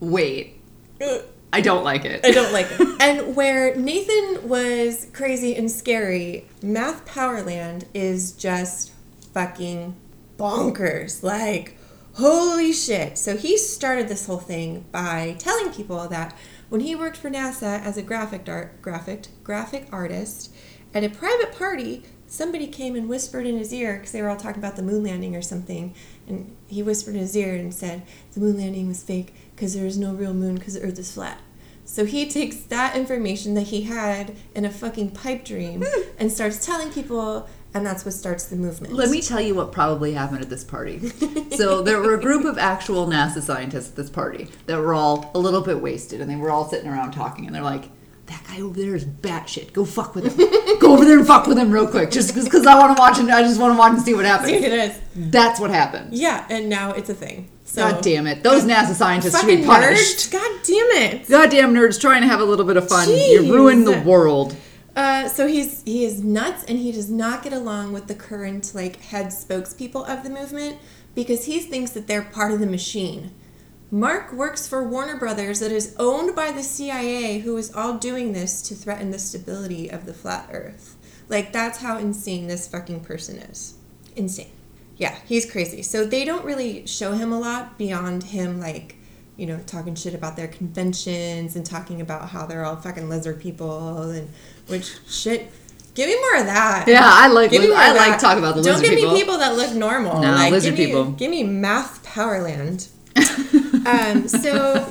[0.00, 0.60] wait.
[1.00, 1.18] Uh,
[1.52, 2.24] I don't like it.
[2.24, 2.88] I don't like it.
[3.00, 8.92] And where Nathan was crazy and scary, Math Powerland is just
[9.32, 9.94] fucking
[10.38, 11.22] bonkers.
[11.22, 11.76] Like,
[12.14, 13.18] holy shit.
[13.18, 16.36] So he started this whole thing by telling people that
[16.68, 20.54] when he worked for NASA as a graphic art graphic graphic artist
[20.94, 24.36] at a private party, somebody came and whispered in his ear because they were all
[24.36, 25.94] talking about the moon landing or something,
[26.26, 28.02] and he whispered in his ear and said
[28.34, 31.12] the moon landing was fake because there is no real moon because the Earth is
[31.12, 31.40] flat.
[31.84, 36.02] So he takes that information that he had in a fucking pipe dream hmm.
[36.18, 38.92] and starts telling people, and that's what starts the movement.
[38.94, 41.10] Let me tell you what probably happened at this party.
[41.50, 45.30] so there were a group of actual NASA scientists at this party that were all
[45.34, 47.84] a little bit wasted, and they were all sitting around talking, and they're like,
[48.26, 49.72] "That guy over there is batshit.
[49.72, 50.78] Go fuck with him.
[50.80, 53.18] Go over there and fuck with him real quick, just because I want to watch
[53.18, 55.00] and I just want to watch and see what happens." what it is.
[55.14, 56.14] That's what happened.
[56.14, 57.50] Yeah, and now it's a thing.
[57.64, 58.42] So God damn it!
[58.42, 60.30] Those NASA scientists should be punished.
[60.30, 60.32] nerds.
[60.32, 61.28] God damn it.
[61.28, 63.08] Goddamn nerds trying to have a little bit of fun.
[63.10, 63.52] You Jeez.
[63.52, 64.56] ruin the world.
[64.98, 68.74] Uh, so he's he is nuts, and he does not get along with the current
[68.74, 70.76] like head spokespeople of the movement
[71.14, 73.32] because he thinks that they're part of the machine.
[73.92, 78.32] Mark works for Warner Brothers that is owned by the CIA, who is all doing
[78.32, 80.96] this to threaten the stability of the flat Earth.
[81.28, 83.74] Like that's how insane this fucking person is.
[84.16, 84.50] Insane.
[84.96, 85.82] Yeah, he's crazy.
[85.82, 88.98] So they don't really show him a lot beyond him like
[89.38, 93.40] you know, talking shit about their conventions and talking about how they're all fucking lizard
[93.40, 94.28] people and
[94.68, 95.50] which shit.
[95.94, 96.84] Give me more of that.
[96.86, 98.20] Yeah, I like Give me more I like that.
[98.20, 99.14] talking about the Don't lizard give people.
[99.14, 100.20] me people that look normal.
[100.20, 101.10] No, like, lizard give me, people.
[101.12, 102.88] Give me math powerland.
[103.86, 104.84] um, so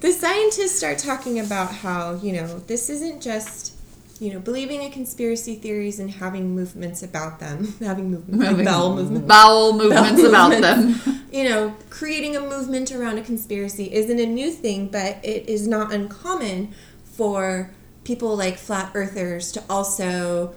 [0.00, 3.72] the scientists start talking about how you know this isn't just
[4.20, 8.94] you know believing in conspiracy theories and having movements about them, having movements, like bowel
[8.94, 11.04] movements Bowel movements Bowel about movements.
[11.06, 11.24] them.
[11.32, 15.66] you know, creating a movement around a conspiracy isn't a new thing, but it is
[15.66, 16.74] not uncommon
[17.04, 17.70] for
[18.04, 20.54] people like flat earthers to also,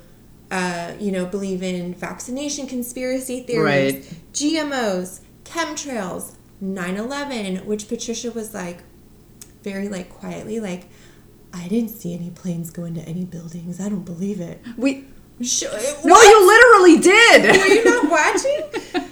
[0.51, 4.13] uh, you know, believe in vaccination conspiracy theories, Right.
[4.33, 8.79] GMOs, chemtrails, 9 11, which Patricia was like,
[9.63, 10.85] very like quietly, like,
[11.53, 13.79] I didn't see any planes go into any buildings.
[13.81, 14.61] I don't believe it.
[14.77, 15.05] We
[15.41, 15.63] Sh-
[16.03, 17.57] no, you literally did.
[17.57, 18.09] were you not
[18.95, 19.11] watching?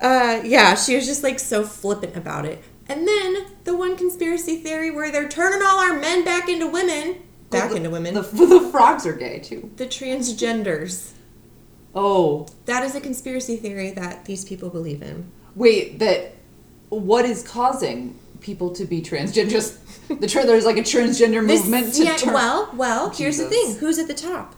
[0.00, 2.62] uh, yeah, she was just like so flippant about it.
[2.88, 7.16] And then the one conspiracy theory where they're turning all our men back into women,
[7.54, 9.70] back into women, The, the, the frogs are gay too.
[9.76, 11.12] The transgenders.
[11.94, 15.30] Oh, That is a conspiracy theory that these people believe in.
[15.54, 15.98] wait.
[16.00, 16.32] That
[16.88, 19.50] what is causing people to be transgender?
[19.50, 22.34] Just the tra- there's like a transgender This- movement to yeah, turn.
[22.34, 24.54] well, well, here's the thing: who's at the top?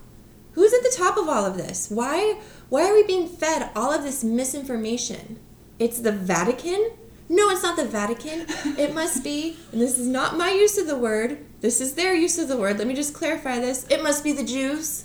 [0.53, 1.89] Who's at the top of all of this?
[1.91, 2.39] Why,
[2.71, 5.39] why are we being fed all of this misinformation?
[5.79, 6.93] It's the Vatican.
[7.29, 8.47] No, it's not the Vatican.
[8.79, 11.39] It must be, and this is not my use of the word.
[11.61, 12.79] This is their use of the word.
[12.79, 13.87] Let me just clarify this.
[13.91, 15.05] It must be the Jews.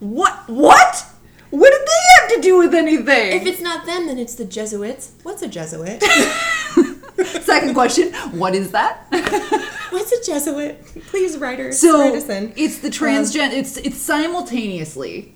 [0.00, 0.48] What?
[0.48, 1.04] What?
[1.50, 3.32] What did they have to do with anything?
[3.40, 5.12] If it's not them, then it's the Jesuits.
[5.22, 6.02] What's a Jesuit?
[7.42, 9.06] Second question: What is that?
[9.90, 10.84] What's a Jesuit?
[11.06, 12.52] Please, writers, so write us in.
[12.56, 13.52] it's the transgen.
[13.52, 15.34] it's it's simultaneously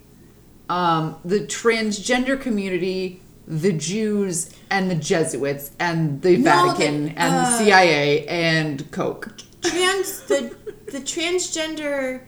[0.69, 7.33] um, the transgender community, the Jews, and the Jesuits, and the No, Vatican, the- and
[7.35, 9.29] the uh, CIA, and Coke.
[9.63, 10.55] trans the
[10.87, 12.23] the transgender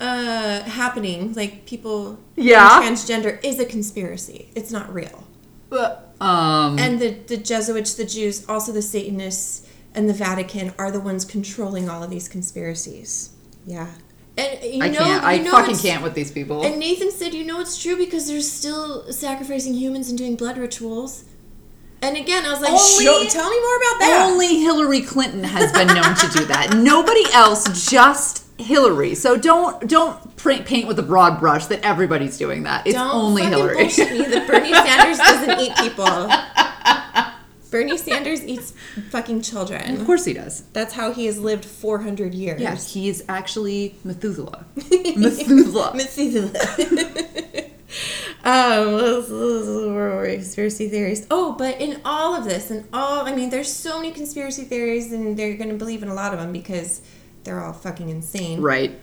[0.00, 2.80] uh happening like people Yeah.
[2.82, 5.24] transgender is a conspiracy it's not real
[5.70, 10.90] But, um, and the the jesuits the jews also the satanists and the vatican are
[10.90, 13.30] the ones controlling all of these conspiracies
[13.64, 13.86] yeah
[14.38, 15.24] and you I know can't.
[15.24, 16.64] I you know fucking can't with these people.
[16.64, 20.56] and nathan said you know it's true because they're still sacrificing humans and doing blood
[20.58, 21.24] rituals
[22.00, 25.44] and again i was like Only- Show, tell me more about that Only Hillary Clinton
[25.44, 26.74] has been known to do that.
[26.76, 29.14] Nobody else, just Hillary.
[29.14, 32.86] So don't don't print, paint with a broad brush that everybody's doing that.
[32.86, 33.76] It's Don't only Hillary.
[33.84, 36.06] bullshit me that Bernie Sanders doesn't eat people.
[37.72, 38.74] Bernie Sanders eats
[39.10, 39.96] fucking children.
[39.96, 40.62] of course he does.
[40.74, 42.60] That's how he has lived 400 years.
[42.60, 44.66] Yes, he is actually Methuselah.
[44.76, 45.92] Methuselah.
[45.96, 46.50] Methuselah.
[48.44, 50.34] um, where were we?
[50.36, 51.26] conspiracy theories.
[51.30, 55.10] Oh, but in all of this, and all, I mean, there's so many conspiracy theories,
[55.10, 57.00] and they're going to believe in a lot of them because
[57.44, 58.60] they're all fucking insane.
[58.60, 59.00] Right.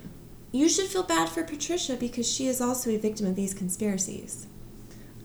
[0.52, 4.48] You should feel bad for Patricia because she is also a victim of these conspiracies.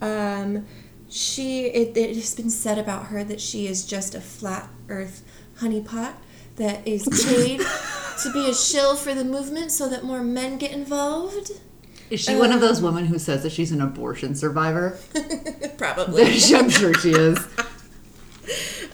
[0.01, 0.67] Um,
[1.15, 5.23] she it, it has been said about her that she is just a flat Earth
[5.59, 6.15] honeypot
[6.57, 7.61] that is paid
[8.21, 11.53] to be a shill for the movement so that more men get involved.
[12.11, 14.99] Is she one of those women who says that she's an abortion survivor?
[15.79, 16.25] Probably.
[16.55, 17.39] I'm sure she is.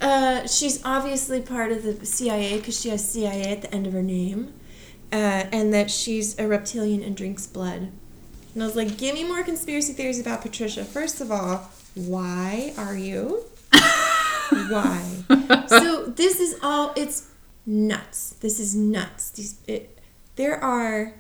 [0.02, 3.94] Uh, she's obviously part of the CIA because she has CIA at the end of
[3.94, 4.52] her name,
[5.10, 7.90] uh, and that she's a reptilian and drinks blood.
[8.52, 10.84] And I was like, give me more conspiracy theories about Patricia.
[10.84, 13.44] First of all, why are you?
[14.68, 15.04] why?
[15.66, 16.92] So this is all.
[16.96, 17.30] It's
[17.66, 18.34] nuts.
[18.40, 19.30] This is nuts.
[19.30, 19.98] These it,
[20.36, 21.14] there are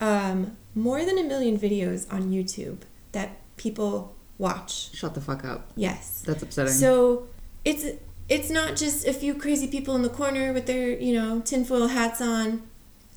[0.00, 2.78] um, more than a million videos on YouTube
[3.12, 4.94] that people watch.
[4.94, 5.70] Shut the fuck up.
[5.76, 6.22] Yes.
[6.26, 6.72] That's upsetting.
[6.72, 7.28] So
[7.64, 7.86] it's
[8.28, 11.88] it's not just a few crazy people in the corner with their you know tinfoil
[11.88, 12.62] hats on.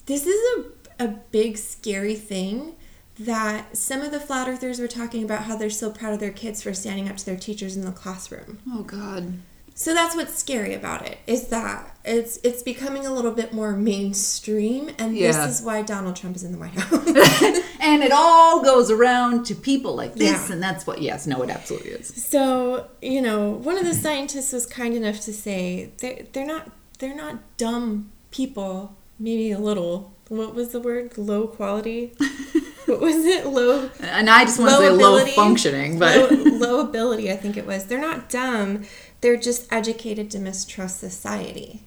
[0.06, 2.76] This is a a big scary thing
[3.20, 6.32] that some of the flat earthers were talking about how they're so proud of their
[6.32, 8.60] kids for standing up to their teachers in the classroom.
[8.70, 9.34] oh god.
[9.80, 13.74] So that's what's scary about it is that it's it's becoming a little bit more
[13.74, 15.32] mainstream, and Yeah.
[15.46, 17.06] this is why Donald Trump is in the White House.
[17.80, 20.54] and it all goes around to people like this, Yeah.
[20.54, 21.00] and that's what.
[21.02, 22.08] Yes, no, it absolutely is.
[22.08, 26.72] so you know, one of the scientists was kind enough to say they're they're not
[26.98, 28.96] they're not dumb people.
[29.20, 30.12] Maybe a little.
[30.30, 31.18] What was the word?
[31.20, 32.14] Low quality.
[32.88, 33.46] what was it?
[33.46, 33.90] Low.
[34.02, 37.32] And I just want to say low functioning, but low, low ability.
[37.32, 37.86] I think it was.
[37.86, 38.84] They're not dumb.
[39.22, 41.84] They're just educated to mistrust society.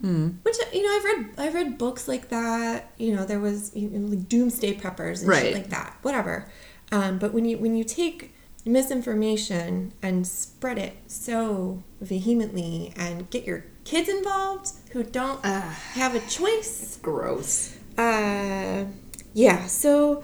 [0.00, 0.28] Hmm.
[0.42, 2.92] Which you know, I've read I've read books like that.
[2.98, 5.42] You know, there was you know, like doomsday preppers and Right.
[5.42, 5.96] shit like that.
[6.02, 6.48] Whatever.
[6.92, 8.32] Um, but when you when you take
[8.64, 16.20] misinformation and spread it so vehemently and get your kids involved who don't have a
[16.28, 17.76] choice gross.
[17.96, 18.84] uh,
[19.34, 20.22] yeah, so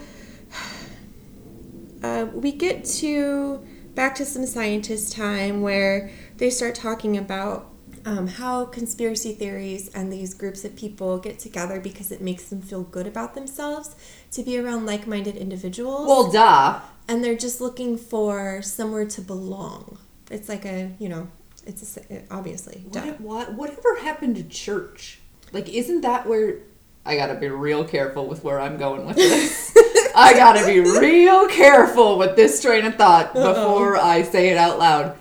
[2.03, 3.65] uh, we get to
[3.95, 7.71] back to some scientist time where they start talking about
[8.05, 12.61] um, how conspiracy theories and these groups of people get together because it makes them
[12.61, 13.97] feel good about themselves
[14.33, 16.07] to be around like minded individuals.
[16.07, 16.81] Well, duh.
[17.09, 19.99] and they're just looking for somewhere to belong.
[20.31, 21.29] It's like a, you know,
[21.67, 22.85] it's a, obviously.
[22.91, 23.01] duh.
[23.01, 25.21] What, what whatever happened to church?
[25.53, 26.59] Like, isn't that where
[27.07, 29.75] I gotta be real careful with where I'm going with this?
[30.15, 34.79] I gotta be real careful with this train of thought before I say it out
[34.79, 35.17] loud.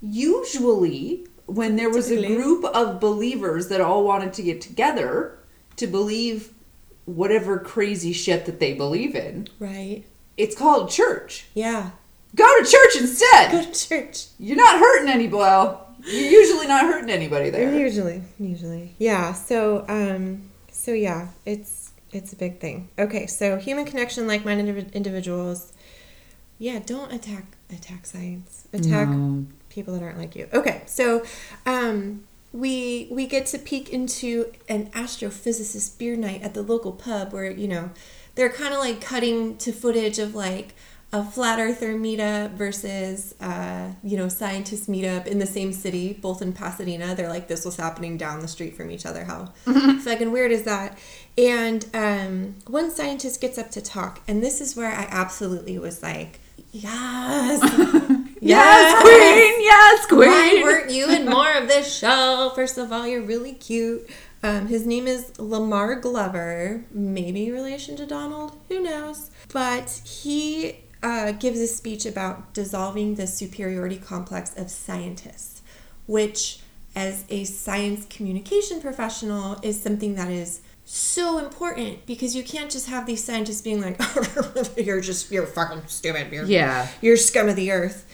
[0.00, 5.38] Usually, when there was a group of believers that all wanted to get together
[5.76, 6.52] to believe
[7.04, 10.04] whatever crazy shit that they believe in, Right.
[10.36, 11.46] it's called church.
[11.54, 11.90] Yeah.
[12.34, 13.50] Go to church instead.
[13.52, 14.26] Go to church.
[14.38, 15.38] You're not hurting anybody.
[15.40, 17.72] Well, you're usually not hurting anybody there.
[17.74, 19.32] Usually, usually, yeah.
[19.32, 21.77] So, um, so yeah, it's
[22.12, 22.88] it's a big thing.
[22.98, 25.72] Okay, so human connection, like-minded individuals.
[26.58, 28.66] Yeah, don't attack attack science.
[28.72, 29.46] Attack No.
[29.68, 30.48] people that aren't like you.
[30.52, 31.22] Okay, so
[31.66, 37.32] um, we we get to peek into an astrophysicist beer night at the local pub
[37.32, 37.90] where you know
[38.34, 40.74] they're kind of like cutting to footage of like
[41.10, 46.42] a flat earther meetup versus uh, you know scientist meetup in the same city, both
[46.42, 47.14] in Pasadena.
[47.14, 49.24] They're like this was happening down the street from each other.
[49.24, 49.46] How
[50.04, 50.98] fucking weird is that?
[51.38, 56.02] And um, one scientist gets up to talk, and this is where I absolutely was
[56.02, 56.40] like,
[56.72, 58.14] yes.
[58.40, 59.64] Yes, queen.
[59.64, 60.28] Yes, queen.
[60.28, 62.52] Why weren't you in more of this show?
[62.54, 64.08] First of all, you're really cute.
[64.44, 69.30] Um, his name is Lamar Glover, maybe relation to Donald, who knows?
[69.52, 75.62] But he uh, gives a speech about dissolving the superiority complex of scientists,
[76.06, 76.60] which,
[76.96, 82.88] as a science communication professional, is something that is so important because you can't just
[82.88, 84.00] have these scientists being like,
[84.76, 86.32] "You're just you're fucking stupid.
[86.32, 86.88] You're Yeah.
[87.02, 88.06] you're scum of the earth,"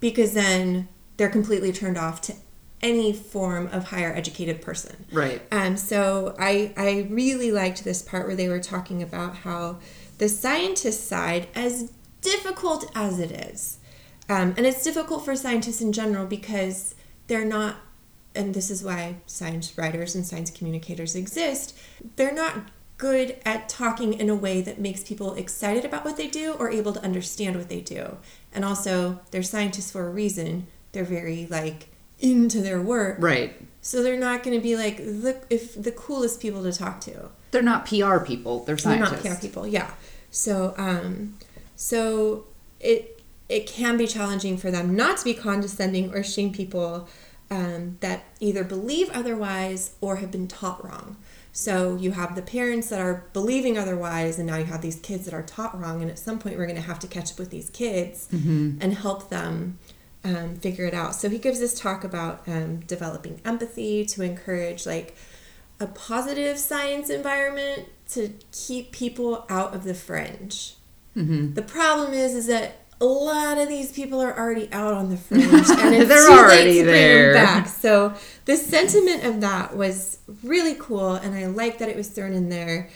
[0.00, 2.34] because then they're completely turned off to
[2.82, 5.06] any form of higher educated person.
[5.10, 5.40] Right.
[5.50, 9.78] Um, so I I really liked this part where they were talking about how
[10.18, 11.90] the scientist side, as
[12.24, 13.78] difficult as it is,
[14.28, 16.94] um, and it's difficult for scientists in general because
[17.28, 17.76] they're not,
[18.34, 21.78] and this is why science writers and science communicators exist.
[22.16, 26.28] They're not good at talking in a way that makes people excited about what they
[26.28, 28.16] do or able to understand what they do.
[28.52, 30.66] And also, they're scientists for a reason.
[30.92, 31.88] They're very like
[32.20, 33.16] into their work.
[33.20, 33.54] Right.
[33.82, 37.30] So they're not going to be like the if the coolest people to talk to.
[37.50, 38.60] They're not PR people.
[38.60, 39.24] They're They're scientists.
[39.24, 39.66] not PR people.
[39.66, 39.90] Yeah.
[40.30, 41.36] So um,
[41.76, 42.46] so
[42.80, 47.08] it it can be challenging for them not to be condescending or shame people
[47.50, 51.16] um, that either believe otherwise or have been taught wrong.
[51.52, 55.26] So you have the parents that are believing otherwise, and now you have these kids
[55.26, 56.02] that are taught wrong.
[56.02, 58.26] And at some point, we're going to have to catch up with these kids
[58.80, 59.78] and help them
[60.24, 61.14] um, figure it out.
[61.14, 65.14] So he gives this talk about um, developing empathy to encourage like
[65.78, 70.74] a positive science environment to keep people out of the fringe.
[71.16, 71.54] Mm-hmm.
[71.54, 75.16] The problem is, is that a lot of these people are already out on the
[75.16, 75.58] fringe, and
[75.94, 77.32] it's They're too already late to there.
[77.32, 77.68] bring them back.
[77.68, 78.14] So
[78.46, 82.48] the sentiment of that was really cool, and I like that it was thrown in
[82.48, 82.88] there.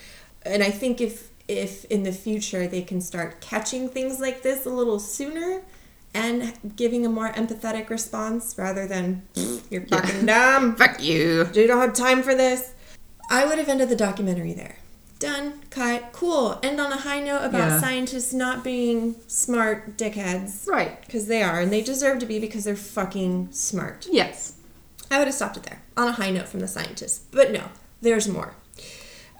[0.43, 4.67] And I think if if in the future they can start catching things like this
[4.67, 5.63] a little sooner
[6.15, 9.23] and giving a more empathetic response rather than
[9.71, 11.49] you're fucking dumb Fuck you.
[11.55, 12.73] you don't have time for this.
[13.31, 14.77] I would have ended the documentary there.
[15.19, 15.61] Done.
[15.71, 16.11] Cut.
[16.13, 16.59] Cool.
[16.63, 17.81] End on a high note about Yeah.
[17.81, 20.67] scientists not being smart dickheads.
[20.67, 21.01] Right.
[21.05, 24.07] Because they are, and they deserve to be because they're fucking smart.
[24.11, 24.55] Yes.
[25.11, 27.21] I would have stopped it there on a high note from the scientists.
[27.33, 27.65] But no,
[28.01, 28.55] there's more.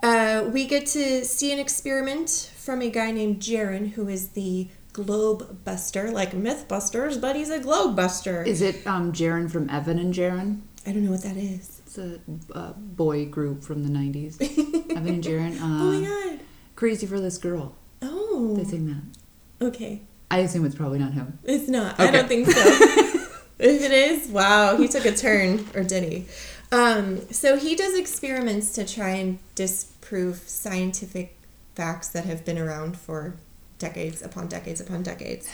[0.01, 4.67] Uh, we get to see an experiment from a guy named Jeran, who is the
[4.93, 8.43] globe buster, like Mythbusters, but he's a globe buster.
[8.43, 10.61] Is it um Jaron from Evan and Jaron?
[10.87, 11.81] I don't know what that is.
[11.85, 12.19] It's a
[12.53, 14.37] uh, boy group from the 90s.
[14.99, 15.59] Evan and.
[15.59, 16.39] Uh, oh my god.
[16.75, 17.75] Crazy for this girl.
[18.01, 18.55] Oh.
[18.55, 19.65] They sing that.
[19.67, 20.01] Okay.
[20.31, 21.39] I assume it's probably not him.
[21.43, 21.99] It's not.
[21.99, 22.59] I don't think so.
[23.59, 26.25] if it is, wow, he took a turn, or did he?
[26.71, 31.35] Um, so he does experiments to try and disprove scientific
[31.73, 33.35] facts that have been around for
[33.79, 35.49] decades upon decades upon decades.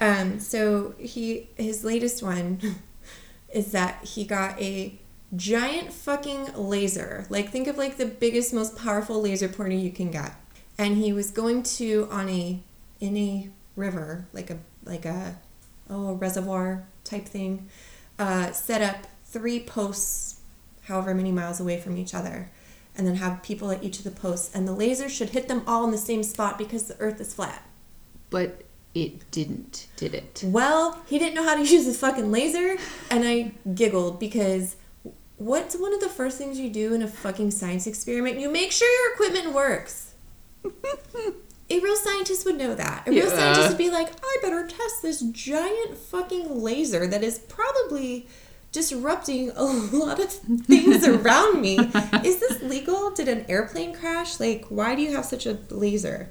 [0.00, 2.60] Um, so he his latest one
[3.54, 4.98] is that he got a
[5.36, 7.26] giant fucking laser.
[7.28, 10.34] Like think of like the biggest, most powerful laser pointer you can get.
[10.78, 12.60] And he was going to on a
[13.00, 15.36] in a river, like a like a
[15.88, 17.68] oh a reservoir type thing,
[18.18, 20.40] uh, set up three posts,
[20.84, 22.50] however many miles away from each other,
[22.96, 25.62] and then have people at each of the posts, and the laser should hit them
[25.66, 27.62] all in the same spot because the Earth is flat.
[28.30, 28.62] But
[28.94, 30.42] it didn't, did it?
[30.44, 32.76] Well, he didn't know how to use a fucking laser,
[33.10, 34.76] and I giggled because
[35.40, 38.38] what's one of the first things you do in a fucking science experiment?
[38.38, 40.14] You make sure your equipment works.
[41.72, 43.06] A real scientist would know that.
[43.06, 43.36] A real Yeah.
[43.36, 48.26] scientist would be like, I better test this giant fucking laser that is probably
[48.72, 49.62] disrupting a
[49.92, 51.76] lot of things around me.
[52.24, 53.10] Is this legal?
[53.12, 54.40] Did an airplane crash?
[54.40, 56.28] Like, why do you have such a laser?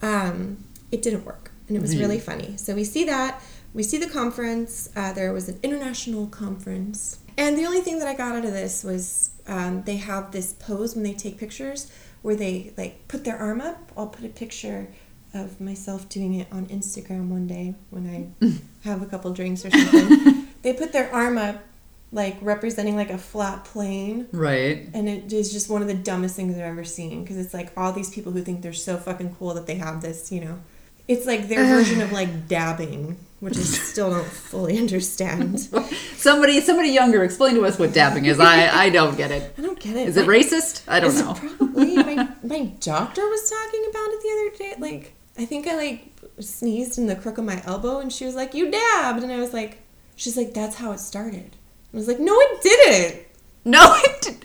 [0.00, 2.56] Um, it didn't work, and it was really funny.
[2.56, 3.42] So we see that.
[3.74, 4.88] We see the conference.
[4.96, 7.17] Uh, there was an international conference.
[7.38, 10.52] And the only thing that I got out of this was um, they have this
[10.52, 11.90] pose when they take pictures
[12.22, 13.92] where they like put their arm up.
[13.96, 14.88] I'll put a picture
[15.32, 18.46] of myself doing it on Instagram one day when I
[18.88, 20.48] have a couple drinks or something.
[20.62, 21.62] they put their arm up
[22.10, 24.88] like representing like a flat plane Right.
[24.94, 27.70] and it is just one of the dumbest things I've ever seen because it's like
[27.76, 30.58] all these people who think they're so fucking cool that they have this, you know.
[31.06, 35.60] It's like their version of like dabbing, which I still don't fully understand.
[36.16, 38.40] Somebody, somebody younger, explain to us what dabbing is.
[38.40, 39.54] I, I don't get it.
[39.56, 40.08] I don't get it.
[40.08, 40.82] Is it racist?
[40.88, 41.34] I don't know.
[41.34, 41.94] Probably.
[41.96, 44.80] My, my doctor was talking about it the other day.
[44.80, 48.34] Like, I think I like sneezed in the crook of my elbow and she was
[48.34, 49.22] like, You dabbed.
[49.22, 49.78] And I was like,
[50.16, 51.54] She's like, That's how it started.
[51.92, 53.24] I was like, No, it didn't.
[53.64, 54.44] No, it did-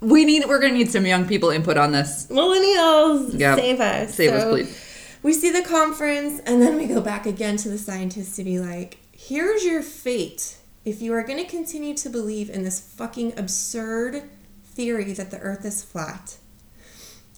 [0.00, 0.44] we need.
[0.48, 2.26] We're gonna need some young people input on this.
[2.30, 3.54] Millennials, Yeah.
[3.54, 4.14] save us.
[4.14, 4.89] Save us, please.
[5.22, 8.58] We see the conference, and then we go back again to the scientists to be
[8.58, 10.56] like, here's your fate.
[10.84, 14.22] If you are going to continue to believe in this fucking absurd
[14.64, 16.38] theory that the earth is flat,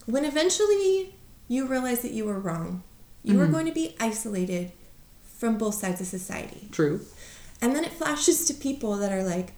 [0.06, 1.14] when eventually
[1.48, 2.84] you realize that you were wrong,
[3.24, 3.52] you are mm-hmm.
[3.52, 4.72] going to be isolated
[5.24, 6.68] from both sides of society.
[6.70, 7.00] True.
[7.60, 9.54] And then it flashes to people that are like,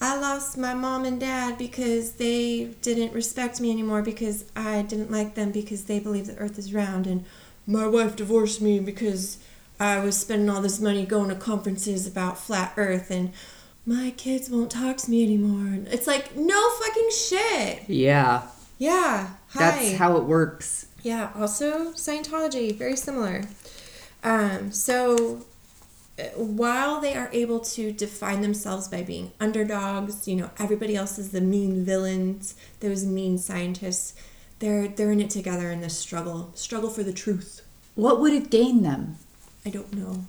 [0.00, 5.10] I lost my mom and dad because they didn't respect me anymore because I didn't
[5.10, 7.06] like them because they believe the earth is round.
[7.06, 7.24] And
[7.70, 9.38] my wife divorced me because
[9.78, 13.10] I was spending all this money going to conferences about flat earth.
[13.10, 13.32] And
[13.86, 15.72] my kids won't talk to me anymore.
[15.72, 17.88] And it's like, no fucking shit.
[17.88, 18.42] Yeah.
[18.78, 19.30] Yeah.
[19.50, 19.58] Hi.
[19.58, 20.86] That's how it works.
[21.02, 23.44] Yeah, also Scientology, very similar.
[24.22, 25.42] Um, so
[26.18, 31.18] uh, while they are able to define themselves by being underdogs, you know, everybody else
[31.18, 34.14] is the mean villains, those mean scientists,
[34.60, 37.62] they're they're in it together in this struggle, struggle for the truth.
[37.96, 39.16] What would it gain them?
[39.66, 40.24] I don't know.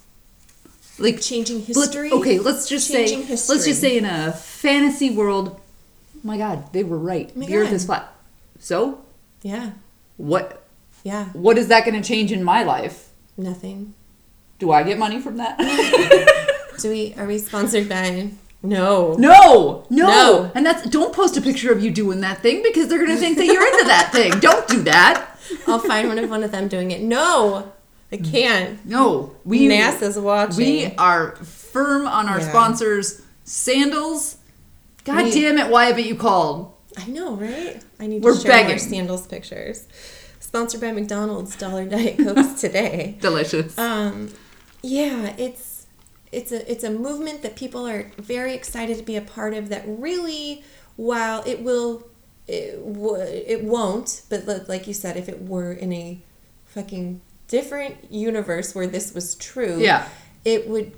[0.99, 2.11] Like Changing let- history.
[2.11, 3.07] okay, let's just say.
[3.07, 5.59] Changing Let's just say in a fantasy world.
[6.15, 7.31] Oh my God, they were right.
[7.35, 8.11] Oh my the Earth is flat.
[8.59, 9.01] So
[9.41, 9.71] Yeah.
[10.17, 10.63] what?
[11.03, 11.25] Yeah.
[11.33, 13.09] What is that going to change in my life?
[13.37, 13.93] Nothing.
[14.59, 15.57] Do I get money from that?
[16.79, 18.29] Do we are we sponsored by
[18.63, 19.15] No.
[19.17, 20.51] No, no, No.
[20.53, 23.37] and that's don't post a picture of you doing that thing because they're gonna think
[23.37, 24.31] that you're into that thing.
[24.39, 25.27] Don't do that.
[25.67, 27.01] I'll find one of one of them doing it.
[27.01, 27.71] No.
[28.11, 28.85] I can't.
[28.85, 30.57] No, we NASA's watching.
[30.57, 32.49] We are firm on our Yeah.
[32.49, 33.21] sponsors.
[33.45, 34.37] Sandals.
[35.05, 35.69] God We- damn it!
[35.69, 36.73] Why haven't you called?
[36.97, 37.81] I know, right?
[37.99, 38.79] I need We're to share more begging.
[38.79, 39.87] sandals pictures.
[40.39, 43.15] Sponsored by McDonald's Dollar Diet Cokes today.
[43.21, 43.77] Delicious.
[43.77, 44.29] Um,
[44.83, 45.70] yeah, it's
[46.31, 49.69] it's a it's a movement that people are very excited to be a part of.
[49.69, 50.63] That really,
[50.95, 52.07] while it will,
[52.47, 54.21] it, w- it won't.
[54.29, 56.21] But like you said, if it were in a
[56.65, 60.07] fucking different universe where this was true, Yeah.
[60.45, 60.93] it would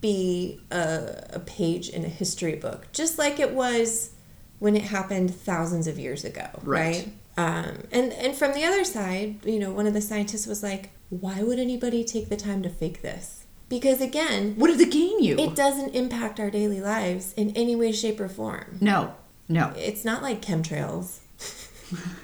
[0.00, 4.10] be a, a page in a history book, just like it was
[4.58, 7.06] when it happened thousands of years ago, Right.
[7.06, 7.12] right?
[7.38, 10.90] Um, and and from the other side, you know, one of the scientists was like,
[11.08, 13.37] "Why would anybody take the time to fake this?"
[13.68, 15.36] Because again, What does it gain you?
[15.38, 18.78] it doesn't impact our daily lives in any way, shape, or form.
[18.80, 19.14] no,
[19.48, 19.72] no.
[19.76, 21.18] It's not like chemtrails.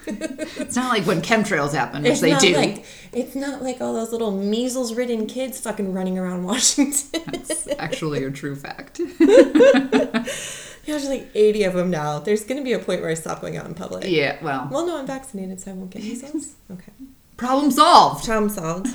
[0.07, 2.55] It's not like when chemtrails happen, which It's they not do.
[2.55, 7.21] like it's not like all those little measles-ridden kids fucking running around Washington.
[7.33, 8.99] It's actually a true fact.
[9.19, 12.19] There's like 80 of them now.
[12.19, 14.03] There's going to be a point where I stop going out in public.
[14.07, 16.53] yeah, well, Well, no, I'm vaccinated, so I won't get measles.
[16.69, 16.91] Okay.
[17.37, 18.25] problem solved.
[18.25, 18.87] Problem solved.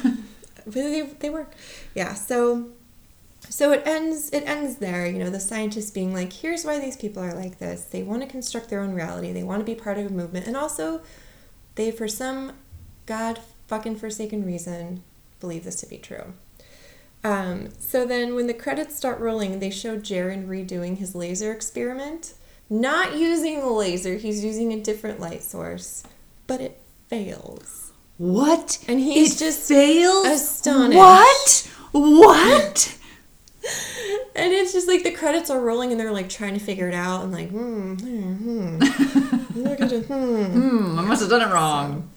[0.71, 1.55] They, they work.
[1.95, 2.71] Yeah, so
[3.49, 6.97] so it ends it ends there, you know, the scientists being like, here's why these
[6.97, 7.85] people are like this.
[7.85, 9.33] They want to construct their own reality.
[9.33, 10.47] They want to be part of a movement.
[10.47, 11.01] And also
[11.75, 12.53] they for some
[13.07, 15.03] god fucking forsaken reason
[15.41, 16.35] believe this to be true.
[17.23, 22.35] Um, so then when the credits start rolling, they show Jeran redoing his laser experiment.
[22.69, 26.05] Not using the laser, he's using a different light source,
[26.47, 27.80] but it fails.
[28.21, 28.79] What?
[28.87, 30.27] And he's it just fails.
[30.27, 30.99] astonished.
[30.99, 31.71] What?
[31.93, 32.97] What?
[34.35, 36.95] And it's just like the credits are rolling and they're like trying to figure it
[36.95, 39.59] out and like, hmm, hmm, hmm.
[39.63, 40.45] Look at it, hmm.
[40.45, 42.09] hmm, I must have done it wrong.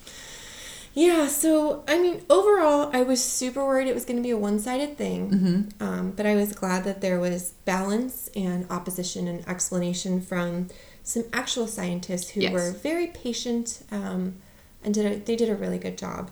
[0.94, 4.38] Yeah, so I mean, overall, I was super worried it was going to be a
[4.38, 5.32] one sided thing.
[5.32, 5.84] Mm-hmm.
[5.84, 10.70] Um, but I was glad that there was balance and opposition and explanation from
[11.04, 12.54] some actual scientists who Yes.
[12.54, 14.36] were very patient um,
[14.84, 16.32] and did a, they did a really good job.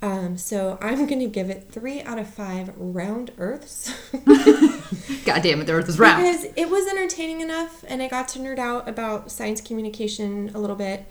[0.00, 3.92] Um, so I'm going to give it three out of five round Earths.
[5.24, 6.22] God damn it, the earth is round.
[6.22, 10.58] Because it was entertaining enough, and I got to nerd out about science communication a
[10.58, 11.06] little bit.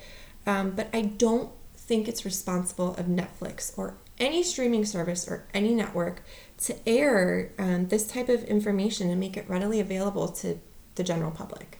[0.46, 5.76] Um, but I don't think it's responsible of Netflix or any streaming service or any
[5.76, 6.24] network
[6.58, 10.60] to air um, this type of information and make it readily available to
[10.96, 11.80] the general public.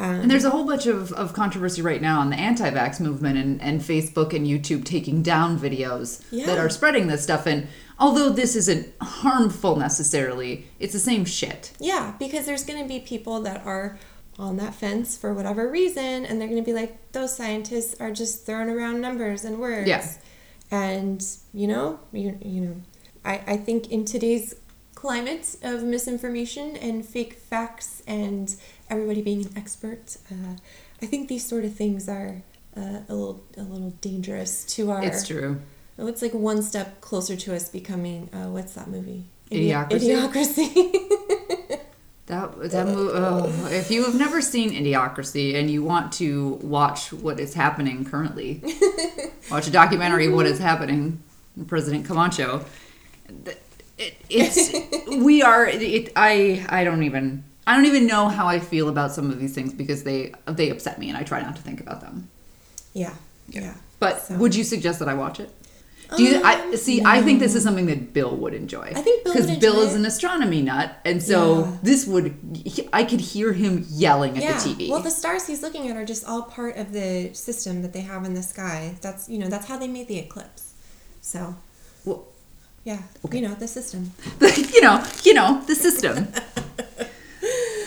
[0.00, 3.00] Um, And there's a whole bunch of, of controversy right now on the anti vax
[3.00, 6.46] movement and, and Facebook and YouTube taking down videos Yeah.
[6.46, 7.46] that are spreading this stuff.
[7.46, 11.72] And although this isn't harmful necessarily, it's the same shit.
[11.78, 13.98] Yeah, because there's going to be people that are
[14.38, 18.10] on that fence for whatever reason, and they're going to be like, those scientists are
[18.10, 19.86] just throwing around numbers and words.
[19.86, 20.10] Yeah.
[20.70, 21.22] And,
[21.52, 22.76] you know, you, you know,
[23.22, 24.54] I, I think in today's
[24.94, 28.54] climate of misinformation and fake facts and
[28.90, 30.56] everybody being an expert, uh,
[31.00, 32.42] I think these sort of things are
[32.76, 35.02] uh, a little a little dangerous to our.
[35.02, 35.60] It's true.
[35.98, 38.28] Oh, it's like one step closer to us becoming.
[38.32, 39.24] Uh, what's that movie?
[39.50, 40.30] Idiocracy?
[40.32, 41.80] Idiocracy.
[42.30, 47.12] That that mo- oh, if you have never seen Idiocracy and you want to watch
[47.12, 48.62] what is happening currently,
[49.50, 51.20] watch a documentary what is happening,
[51.66, 52.64] President Camacho.
[53.98, 54.72] It, it's
[55.08, 55.66] we are.
[55.66, 59.38] It, I I don't even I don't even know how I feel about some of
[59.38, 62.28] these things because they they upset me and I try not to think about them.
[62.94, 63.14] yeah,
[63.48, 63.74] yeah.
[64.00, 65.50] But So- would you suggest that I watch it?
[66.16, 66.42] Do you?
[66.42, 67.00] I Um, see.
[67.04, 68.86] I think this is something that Bill would enjoy.
[68.96, 69.98] I think Bill because would Bill is it.
[70.00, 71.76] an astronomy nut, and so Yeah.
[71.84, 72.34] this would.
[72.66, 74.58] he- I could hear him yelling at yeah.
[74.58, 74.90] the TV.
[74.90, 78.00] Well, the stars he's looking at are just all part of the system that they
[78.00, 78.96] have in the sky.
[79.00, 80.64] That's you know that's how they made the eclipse.
[81.20, 81.54] So
[82.04, 82.24] Well,
[82.82, 84.10] yeah, you know the system.
[84.74, 86.16] you know, you know the system.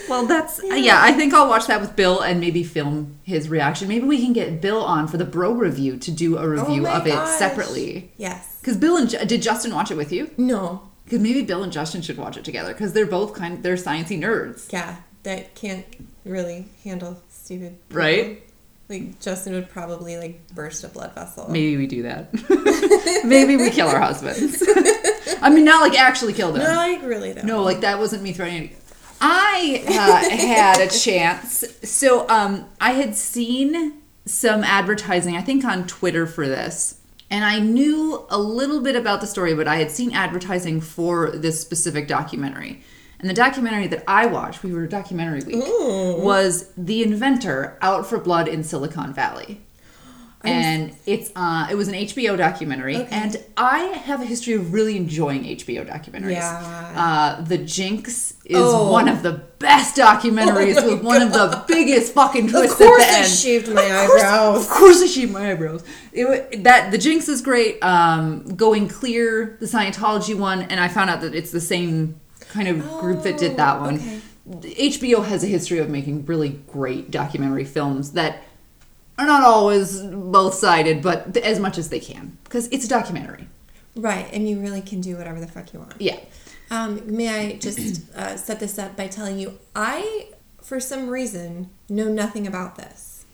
[0.09, 0.99] well, that's yeah.
[1.01, 3.87] I think I'll watch that with Bill and maybe film his reaction.
[3.87, 6.87] Maybe we can get Bill on for the Bro review to do a oh review
[6.87, 7.37] Oh of it gosh.
[7.37, 8.11] separately.
[8.17, 8.57] Yes.
[8.61, 10.31] Because Bill and did Justin watch it with you?
[10.37, 10.89] No.
[11.05, 13.61] Because maybe Bill and Justin should watch it together because they're both kind.
[13.63, 14.71] They're sciencey nerds.
[14.71, 15.85] Yeah, that can't
[16.25, 17.77] really handle stupid.
[17.89, 18.01] people.
[18.01, 18.43] Right?
[18.89, 21.49] Like Justin would probably like burst a blood vessel.
[21.49, 22.33] Maybe we do that.
[23.25, 24.61] maybe we kill our husbands.
[25.41, 26.63] I mean, not like actually kill them.
[26.63, 27.41] No, like really though.
[27.43, 28.75] No, like that wasn't me threatening.
[29.25, 31.63] I uh, had a chance.
[31.83, 36.99] So um, I had seen some advertising, I think on Twitter for this.
[37.29, 41.31] And I knew a little bit about the story, but I had seen advertising for
[41.31, 42.83] this specific documentary.
[43.19, 48.19] And the documentary that I watched, we were documentary week, was The Inventor Out for
[48.19, 49.61] Blood in Silicon Valley.
[50.45, 53.07] And it's uh, it was an HBO documentary, Okay.
[53.11, 56.31] and I have a history of really enjoying HBO documentaries.
[56.33, 56.93] Yeah.
[57.37, 58.91] Uh, the Jinx is Oh.
[58.91, 63.01] one of the best documentaries Oh with one of the biggest fucking Of twists course
[63.03, 63.25] at the end.
[63.25, 64.61] I shaved my Of course- eyebrows.
[64.63, 65.83] Of course, I shaved my eyebrows.
[66.11, 67.81] It, that the Jinx is great.
[67.83, 72.19] Um, Going Clear, the Scientology one, and I found out that it's the same
[72.49, 73.95] kind of group that did that one.
[73.95, 74.19] okay.
[74.45, 78.43] HBO has a history of making really great documentary films that
[79.17, 82.89] are not always both sided, but th- as much as they can because it's a
[82.89, 83.47] documentary.
[83.95, 85.93] Right, and you really can do whatever the fuck you want.
[85.99, 86.17] Yeah.
[86.73, 90.29] Um, may I just uh, set this up by telling you, I,
[90.61, 93.25] for some reason, know nothing about this.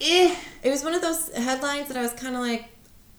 [0.00, 2.66] eh, It was one of those headlines that I was kind of like,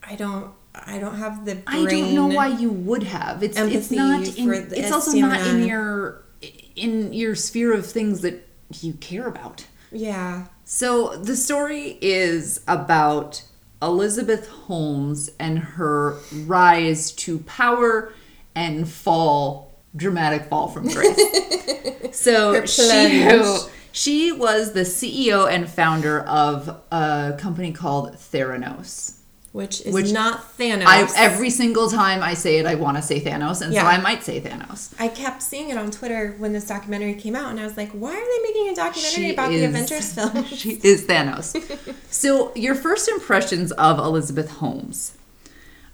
[0.01, 1.55] I don't, I don't have the.
[1.55, 1.87] Brain.
[1.87, 3.43] I don't know why you would have.
[3.43, 4.49] It's it's not in.
[4.71, 6.23] It's also not in your
[6.77, 8.47] in your sphere of things that
[8.79, 9.67] you care about.
[9.91, 10.47] Yeah.
[10.63, 13.43] So the story is about
[13.81, 18.13] Elizabeth Holmes and her rise to power
[18.55, 21.17] and fall, dramatic fall from grace.
[22.11, 23.31] so she
[23.93, 29.17] she was the CEO and founder of a company called Theranos.
[29.53, 30.83] Which is Which not Thanos.
[30.85, 33.81] I every single time I say it, I want to say Thanos, and Yeah.
[33.81, 34.93] so I might say Thanos.
[34.97, 37.91] I kept seeing it on Twitter when this documentary came out, and I was like,
[37.91, 40.45] why are they making a documentary She about the is- Avengers film?
[40.45, 41.95] She is Thanos.
[42.09, 45.17] so, your first impressions of Elizabeth Holmes.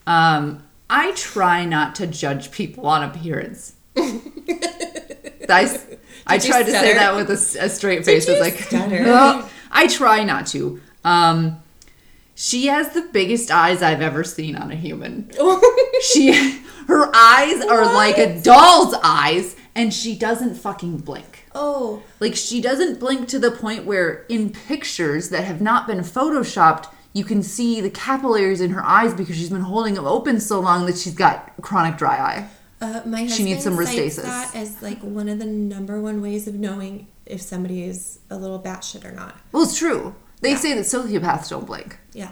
[0.06, 3.74] Um, I try not to judge people on appearance.
[3.98, 5.80] I,
[6.26, 8.28] I tried to say that with a straight face.
[8.28, 8.72] It's like?
[9.06, 10.82] "No." I try not to.
[11.04, 11.62] Um,
[12.36, 15.32] she has the biggest eyes I've ever seen on a human.
[16.02, 16.32] She,
[16.88, 21.46] her eyes are like a doll's eyes, and she doesn't fucking blink.
[21.56, 26.00] oh, Like she doesn't blink to the point where in pictures that have not been
[26.02, 30.40] photoshopped, you can see the capillaries in her eyes because she's been holding them open
[30.40, 32.50] so long that she's got chronic dry eye.
[32.82, 34.22] uh, my husband She needs some Restasis.
[34.24, 38.38] that as like one of the number one ways of knowing if somebody is a
[38.38, 39.36] little batshit or not.
[39.52, 40.14] Well, it's true.
[40.42, 40.58] They Yeah.
[40.58, 41.98] say that sociopaths don't blink.
[42.14, 42.30] Yeah,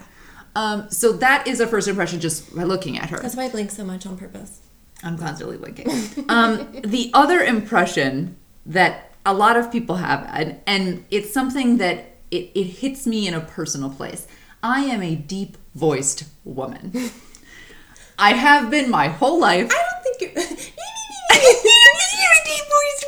[0.55, 3.19] Um, so that is a first impression just by looking at her.
[3.19, 4.59] that's why I blink so much on purpose.
[5.03, 5.89] I'm constantly blinking.
[6.29, 12.11] um, the other impression that a lot of people have, and, and it's something that
[12.31, 14.27] it, it hits me in a personal place.
[14.65, 17.11] I am a deep voiced woman.
[18.17, 19.71] I have been my whole life.
[19.71, 20.43] I don't think you're.
[20.43, 20.47] you're
[22.33, 23.05] a deep voiced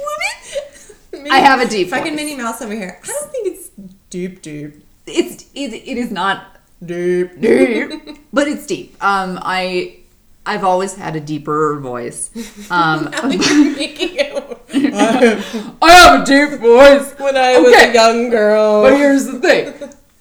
[1.13, 1.31] woman.
[1.31, 2.15] I have a deep fucking voice.
[2.15, 2.99] Minnie Mouse over here.
[3.03, 3.69] I don't think it's
[4.11, 7.41] deep, deep, It's it, it is not deep.
[7.41, 8.95] deep, but it's deep.
[9.03, 10.01] Um, I
[10.45, 12.29] I've always had a deeper voice.
[12.69, 15.77] Um, Now you're making it.
[15.81, 17.15] I have a deep voice.
[17.17, 18.83] When I was a young girl.
[18.83, 19.73] But here's the thing.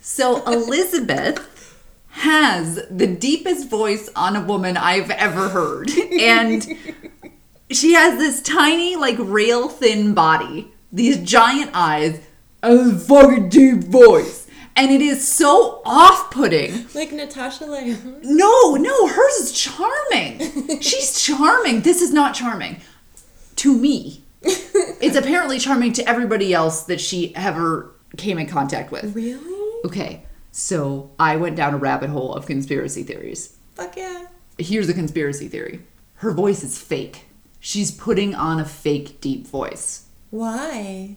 [0.09, 1.77] So Elizabeth
[2.11, 5.91] has the deepest voice on a woman I've ever heard.
[5.91, 6.65] And
[7.71, 12.21] she has this tiny, like rail thin body, these giant eyes,
[12.63, 14.47] a fucking deep voice.
[14.77, 16.87] And it is so off putting.
[16.95, 18.21] like Natasha Lyonne.
[18.23, 20.81] No, no, hers is charming.
[20.81, 21.81] She's charming.
[21.81, 22.81] This is not charming
[23.57, 24.23] to me.
[24.43, 29.13] It's apparently charming to everybody else that she ever came in contact with.
[29.17, 29.56] Really?
[29.87, 33.57] Okay, so I went down a rabbit hole of conspiracy theories.
[33.77, 34.27] Fuck yeah.
[34.59, 35.81] Here's a conspiracy theory
[36.17, 37.27] her voice is fake.
[37.61, 40.07] She's putting on a fake deep voice.
[40.31, 41.15] Why?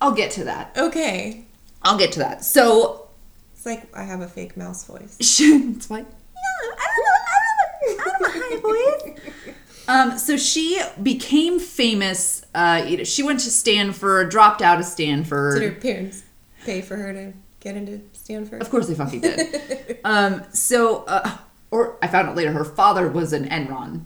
[0.00, 0.74] I'll get to that.
[0.78, 1.44] Okay.
[1.82, 2.42] I'll get to that.
[2.42, 3.08] So,
[3.54, 5.16] It's like I have a fake mouse voice.
[5.20, 9.34] it's like, yeah, I don't know, I don't know, I don't high voice.
[9.88, 12.44] Um, so she became famous.
[12.52, 15.60] Uh, you know, she went to Stanford, dropped out of Stanford.
[15.60, 16.24] Did her parents
[16.64, 17.32] pay for her to
[17.66, 18.62] get into Stanford?
[18.62, 19.98] Of course they fucking did.
[20.04, 21.36] um, so, uh,
[21.70, 24.04] or I found out later, her father was an Enron.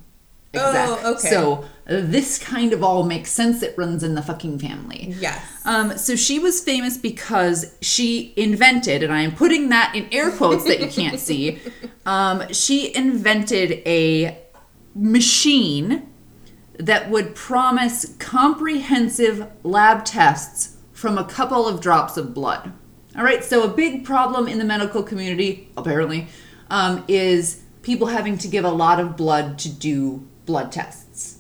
[0.52, 1.28] Oh, okay.
[1.28, 3.62] So uh, this kind of all makes sense.
[3.62, 5.14] It runs in the fucking family.
[5.18, 5.44] Yes.
[5.64, 10.32] Um, so she was famous because she invented, and I am putting that in air
[10.32, 11.61] quotes that you can't see.
[12.04, 14.38] Um, she invented a
[14.94, 16.08] machine
[16.78, 22.72] that would promise comprehensive lab tests from a couple of drops of blood.
[23.16, 26.28] All right, so a big problem in the medical community, apparently,
[26.70, 31.38] um, is people having to give a lot of blood to do blood tests.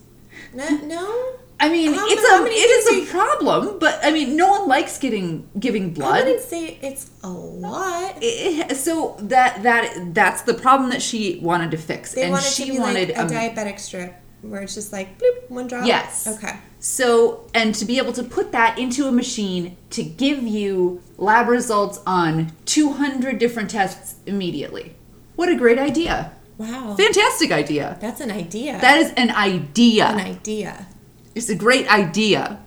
[0.52, 0.68] No?
[0.68, 1.32] no?
[1.60, 4.48] I mean, How it's ma- how a it is a problem, but I mean, no
[4.48, 6.22] one likes getting giving blood.
[6.22, 8.14] I wouldn't say it's a lot.
[8.22, 12.46] It- so that that that's the problem that she wanted to fix, They and wanted
[12.46, 15.66] she to be wanted like a um, diabetic strip where it's just like bloop, one
[15.68, 15.86] drop.
[15.86, 16.26] Yes.
[16.26, 16.58] Okay.
[16.78, 21.48] So, and to be able to put that into a machine to give you lab
[21.48, 24.94] results on 200 different tests immediately.
[25.36, 26.32] What a great idea.
[26.56, 26.94] Wow.
[26.96, 27.98] Fantastic idea.
[28.00, 28.80] That's an idea.
[28.80, 30.06] That is an idea.
[30.06, 30.86] an idea.
[31.34, 32.60] It's a great idea.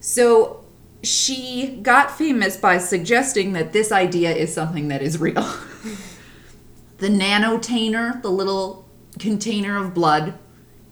[0.00, 0.64] So,
[1.02, 5.34] she got famous by suggesting that this idea is something that is real.
[6.98, 10.34] the nanotainer, the little container of blood,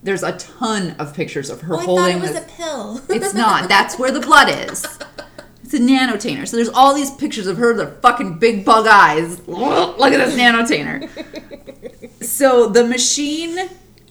[0.06, 3.00] there's a ton of pictures of her Oh, I thought holding it was a pill.
[3.10, 3.68] It's not.
[3.68, 4.84] That's where the blood is.
[5.62, 6.46] It's a nanotainer.
[6.46, 9.46] So there's all these pictures of her, the fucking big bug eyes.
[9.48, 11.10] Look at this nanotainer.
[12.24, 13.68] So the machine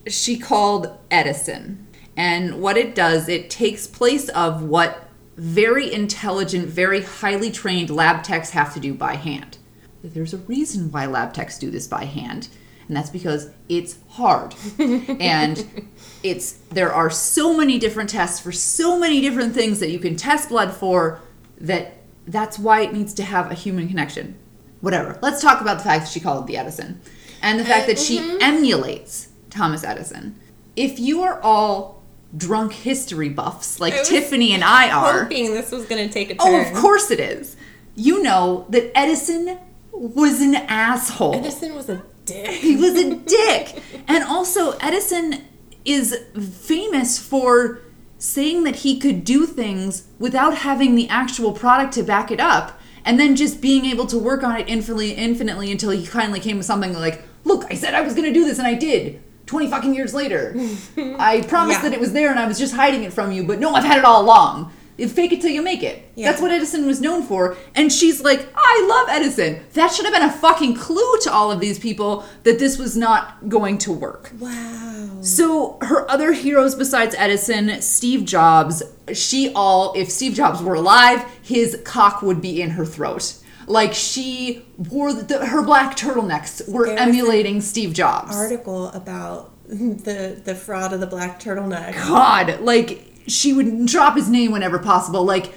[0.08, 1.88] she called Edison.
[2.18, 8.24] And what it does, it takes place of what very intelligent, very highly trained lab
[8.24, 9.58] techs have to do by hand.
[10.04, 12.48] there's a reason why lab techs do this by hand.
[12.88, 14.54] And that's because it's hard.
[14.80, 15.90] and
[16.24, 20.16] it's there are so many different tests for so many different things that you can
[20.16, 21.20] test blood for
[21.60, 24.38] that that's why it needs to have a human connection.
[24.82, 25.18] Whatever.
[25.22, 27.02] Let's talk about the fact that she called it the Edison
[27.42, 28.38] and the fact that she mm-hmm.
[28.42, 30.40] emulates Thomas Edison.
[30.76, 32.04] If you are all
[32.36, 36.36] drunk history buffs like Tiffany and I are, Hoping this was going to take a
[36.36, 36.54] turn.
[36.54, 37.56] oh, of course it is.
[37.96, 39.58] You know that Edison
[39.92, 41.36] was an asshole.
[41.36, 42.48] Edison was a dick.
[42.50, 43.82] He was a dick.
[44.08, 45.44] and also, Edison
[45.86, 46.16] is
[46.62, 47.80] famous for
[48.18, 52.80] saying that he could do things without having the actual product to back it up
[53.04, 56.58] and then just being able to work on it infinitely infinitely until he finally came
[56.58, 59.22] with something like look i said i was going to do this and i did
[59.46, 60.56] 20 fucking years later
[61.20, 61.90] i promised Yeah.
[61.90, 63.84] that it was there and i was just hiding it from you but no i've
[63.84, 66.30] had it all along fake it till you make it Yeah.
[66.30, 70.06] that's what edison was known for and she's like oh, i love edison that should
[70.06, 73.78] have been a fucking clue to all of these people that this was not going
[73.80, 75.18] to work Wow.
[75.22, 78.84] so her other heroes besides Edison, Steve Jobs,
[79.14, 83.36] she all if Steve Jobs were alive, his cock would be in her throat.
[83.68, 88.36] Like she wore the, her black turtlenecks were emulating Steve Jobs.
[88.36, 91.94] Article about the the fraud of the black turtleneck.
[92.08, 95.24] God, like she would drop his name whenever possible.
[95.24, 95.54] Like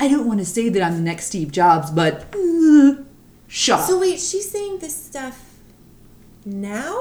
[0.00, 2.94] I don't want to say that I'm the next Steve Jobs, but uh,
[3.46, 3.84] shut.
[3.84, 5.58] So wait, she's saying this stuff
[6.44, 7.00] now?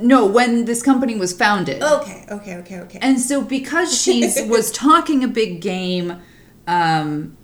[0.00, 1.82] no, when this company was founded.
[1.82, 2.98] Okay, okay, okay, okay.
[3.00, 6.20] And so because she was talking a big game
[6.66, 7.36] um,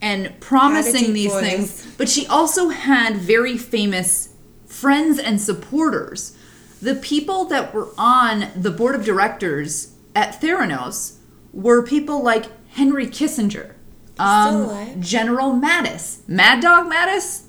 [0.00, 1.42] and promising these voice.
[1.42, 4.30] things, but she also had very famous
[4.66, 6.36] friends and supporters.
[6.80, 11.17] The people that were on the board of directors at Theranos
[11.52, 13.72] were people like Henry Kissinger,
[14.18, 17.44] um, General Mattis, Mad Dog Mattis,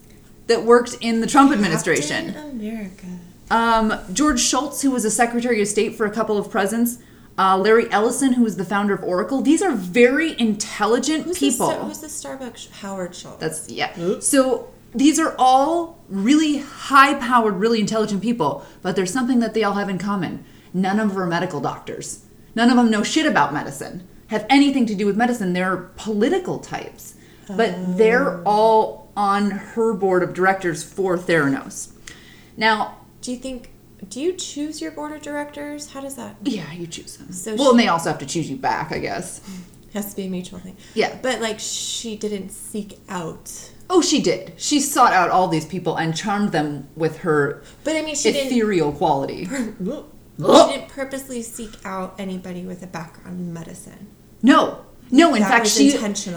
[0.48, 2.36] that worked in the Trump administration.
[2.36, 3.06] America.
[3.52, 7.00] Um, George Shultz, who was a Secretary of State for a couple of presidents.
[7.38, 9.42] Uh, Larry Ellison, who was the founder of Oracle.
[9.42, 11.70] These are very intelligent Who's people.
[11.70, 13.40] The, who's the Starbucks Howard Schultz?
[13.40, 14.20] That's yeah.
[14.20, 19.76] So these are all really high-powered, really intelligent people, but there's something that they all
[19.76, 20.44] have in common.
[20.74, 22.26] None of them are medical doctors.
[22.60, 24.06] None of them know shit about medicine.
[24.28, 25.54] Have anything to do with medicine.
[25.54, 27.16] They're political types,
[27.48, 28.44] but they're oh.
[28.46, 31.94] all on her board of directors for Theranos.
[32.58, 33.70] Now, Do you think?
[34.10, 35.92] Do you choose your board of directors?
[35.92, 36.36] How does that?
[36.44, 37.32] Yeah, you choose them.
[37.32, 39.40] So well, she- and they also have to choose you back, I guess.
[39.94, 40.76] Has to be a mutual thing.
[40.94, 41.18] Yeah.
[41.22, 43.72] But like, she didn't seek out.
[43.90, 44.52] Oh, she did.
[44.58, 48.34] She sought out all these people and charmed them with her But I mean, she
[48.34, 48.48] didn't.
[48.52, 49.48] ethereal quality.
[50.40, 54.08] She didn't purposely seek out anybody with a background in medicine.
[54.42, 54.86] No.
[55.12, 55.92] No, in That fact, she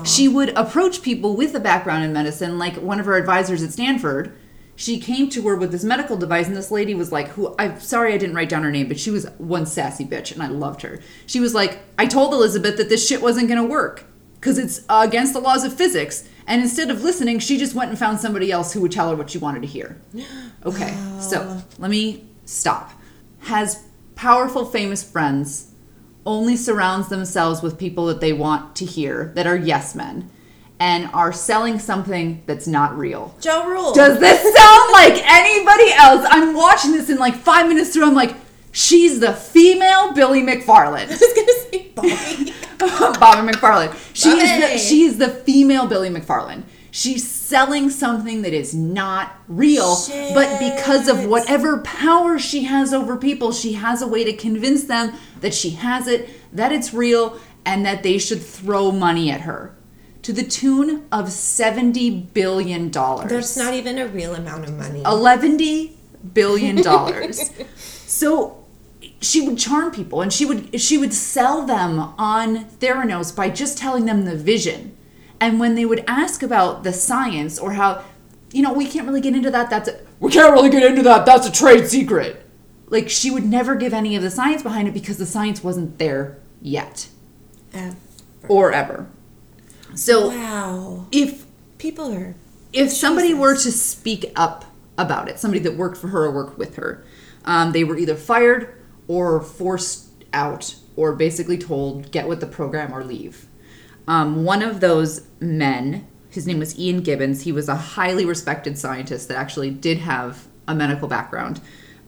[0.05, 3.72] she would approach people with a background in medicine, like one of her advisors at
[3.72, 4.34] Stanford.
[4.74, 7.55] She came to her with this medical device, and this lady was like, "Who?
[7.59, 10.42] I'm sorry, I didn't write down her name, but she was one sassy bitch, and
[10.42, 11.00] I loved her.
[11.26, 15.05] She was like, I told Elizabeth that this shit wasn't gonna work because it's uh,
[15.07, 18.50] against the laws of physics, and instead of listening, she just went and found somebody
[18.50, 20.00] else who would tell her what she wanted to hear.
[20.64, 22.92] Okay, so let me stop.
[23.40, 23.82] Has
[24.14, 25.72] powerful, famous friends
[26.24, 30.30] only surrounds themselves with people that they want to hear that are yes men
[30.78, 33.34] and are selling something that's not real.
[33.40, 33.92] Joe Rule.
[33.92, 36.26] Does this sound like anybody else?
[36.28, 38.06] I'm watching this in like five minutes through.
[38.06, 38.34] I'm like,
[38.72, 41.06] she's the female Billy McFarland.
[41.06, 42.52] I was just gonna say Bobby.
[43.18, 43.96] Bobby McFarland.
[44.12, 44.78] She is the Bobby.
[44.78, 46.64] she is the female Billy McFarland.
[46.90, 49.94] She's selling something that is not real,
[50.32, 54.84] but because of whatever power she has over people, she has a way to convince
[54.84, 59.42] them that she has it, that it's real, and that they should throw money at
[59.42, 59.76] her.
[60.22, 63.30] To the tune of seventy billion dollars.
[63.30, 65.03] That's not even a real amount of money.
[65.05, 65.98] Eleventy
[66.32, 67.50] billion dollars.
[68.07, 68.64] so
[69.20, 73.76] she would charm people and she would she would sell them on Theranos by just
[73.76, 74.96] telling them the vision.
[75.43, 78.05] And when they would ask about the science or how
[78.53, 81.03] you know, we can't really get into that, that's a, we can't really get into
[81.03, 82.47] that, that's a trade secret.
[82.88, 85.99] Like she would never give any of the science behind it because the science wasn't
[85.99, 87.09] there yet
[87.72, 87.97] Ever.
[88.49, 89.09] or ever.
[89.95, 91.07] So Wow.
[91.11, 91.47] if
[91.78, 92.34] People are.
[92.72, 94.66] if somebody were to speak up
[94.99, 97.03] about it, somebody that worked for her or worked with her,
[97.47, 98.74] um, they were either fired
[99.09, 103.47] or forced out or basically told, get with the program or leave.
[104.07, 108.78] Um, one of those men, his name was Ian Gibbons, he was a highly respected
[108.78, 111.61] scientist that actually did have a medical background.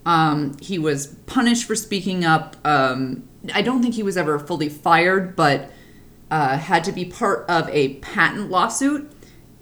[0.06, 2.56] Um, he was punished for speaking up.
[2.64, 5.70] Um, I don't think he was ever fully fired, but
[6.30, 9.10] uh, had to be part of a patent lawsuit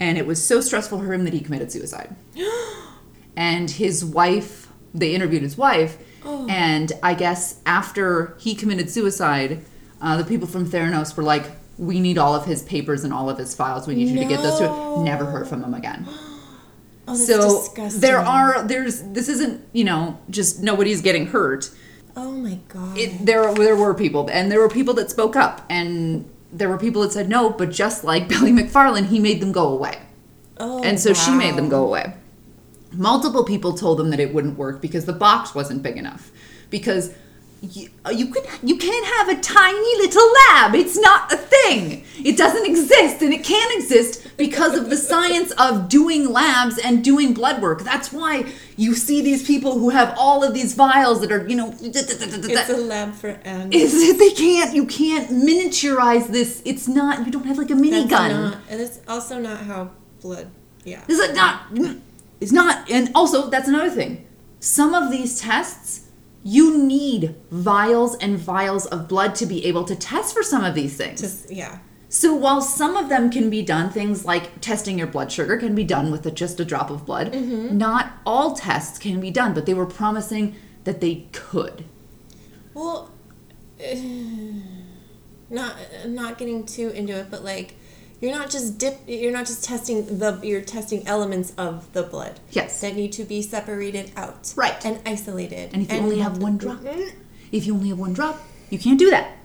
[0.00, 2.16] and it was so stressful for him that he committed suicide.
[3.36, 6.46] and his wife, they interviewed his wife, Oh.
[6.48, 9.64] and I guess after he committed suicide,
[10.00, 11.46] uh, the people from Theranos were like,
[11.82, 13.86] "We need all of his papers and all of his files.
[13.86, 16.06] We need you to get those to." Never heard from him again.
[17.08, 18.00] Oh, that's so disgusting.
[18.00, 21.68] there are there's this isn't you know just nobody's getting hurt.
[22.16, 22.96] Oh my god.
[22.96, 26.78] It, there there were people and there were people that spoke up and there were
[26.78, 29.98] people that said no, but just like Billy McFarland, he made them go away.
[30.58, 32.14] oh, And so she made them go away.
[32.92, 36.30] Multiple people told them that it wouldn't work because the box wasn't big enough.
[36.70, 37.12] Because
[37.62, 40.74] you, uh, you can you can't have a tiny little lab.
[40.74, 42.04] It's not a thing.
[42.24, 47.04] It doesn't exist, and it can't exist because of the science of doing labs and
[47.04, 47.82] doing blood work.
[47.82, 51.54] That's why you see these people who have all of these vials that are you
[51.54, 51.72] know.
[51.80, 53.76] It's a lab for ants.
[53.76, 56.62] Is it, they can't you can't miniaturize this.
[56.64, 58.30] It's not you don't have like a mini That's gun.
[58.30, 60.50] Not, and it's also not how blood.
[60.84, 61.04] Yeah.
[61.06, 61.66] Is it not?
[62.40, 62.90] It's not.
[62.90, 64.26] And also, that's another thing.
[64.58, 66.01] Some of these tests,
[66.44, 70.74] you need vials and vials of blood to be able to test for some of
[70.74, 71.20] these things.
[71.20, 71.78] Just yeah.
[72.08, 75.74] So while some of them can be done, things like testing your blood sugar can
[75.74, 77.32] be done with a, just a drop of blood.
[77.32, 77.78] Mm-hmm.
[77.78, 81.86] Not all tests can be done, but they were promising that they could.
[82.74, 83.10] Well,
[85.48, 85.76] not
[86.06, 87.76] not getting too into it, but like
[88.22, 89.00] you're not just dip.
[89.06, 90.38] You're not just testing the.
[90.42, 92.40] You're testing elements of the blood.
[92.52, 92.80] Yes.
[92.80, 94.54] That need to be separated out.
[94.56, 94.82] Right.
[94.86, 95.70] And isolated.
[95.74, 97.12] And if you only have one drop, Mm.
[97.50, 99.36] if you only have one drop, you can't do that.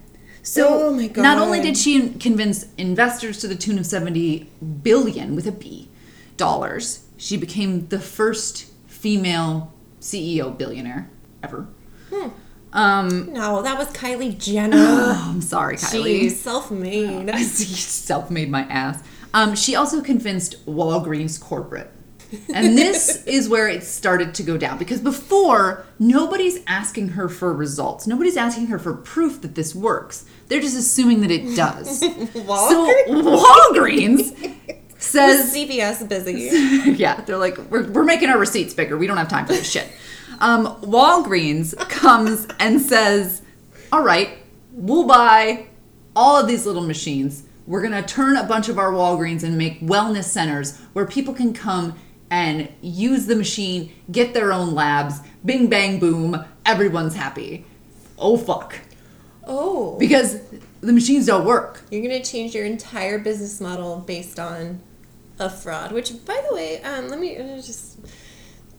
[0.44, 4.50] So Oh my not only did she convince investors to the tune of 70
[4.82, 5.90] billion with a B
[6.38, 11.10] dollars, she became the first female CEO billionaire
[11.44, 11.68] ever.
[12.14, 12.30] Hmm.
[12.78, 14.78] Um, No, that was Kylie Jenner.
[14.80, 16.20] oh, I'm sorry, Kylie.
[16.22, 17.36] She's self-made.
[17.46, 19.04] self-made my ass.
[19.34, 21.92] Um, she also convinced Walgreens corporate.
[22.54, 27.54] And this is where it started to go down because before nobody's asking her for
[27.54, 28.06] results.
[28.06, 30.26] Nobody's asking her for proof that this works.
[30.48, 32.00] They're just assuming that it does.
[32.02, 34.34] so Walgreens
[34.98, 36.92] says CVS is busy.
[36.98, 38.98] yeah, they're like, we're, we're making our receipts bigger.
[38.98, 39.88] We don't have time for this shit.
[40.40, 43.42] Um, Walgreens comes and says,
[43.92, 44.38] all right,
[44.72, 45.68] we'll buy
[46.16, 47.44] all of these little machines.
[47.66, 51.34] We're going to turn a bunch of our Walgreens and make wellness centers where people
[51.34, 57.66] can come and use the machine, get their own labs, bing, bang, boom, everyone's happy.
[58.18, 58.76] Oh, fuck.
[59.46, 59.98] Oh.
[59.98, 60.40] Because
[60.82, 61.82] the machines don't work.
[61.90, 64.82] You're gonna change your entire business model based on
[65.40, 65.92] a fraud.
[65.92, 67.98] Which, by the way, um, let me just.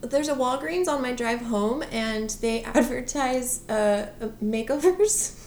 [0.00, 4.08] There's a Walgreens on my drive home, and they advertise uh,
[4.42, 5.34] makeovers.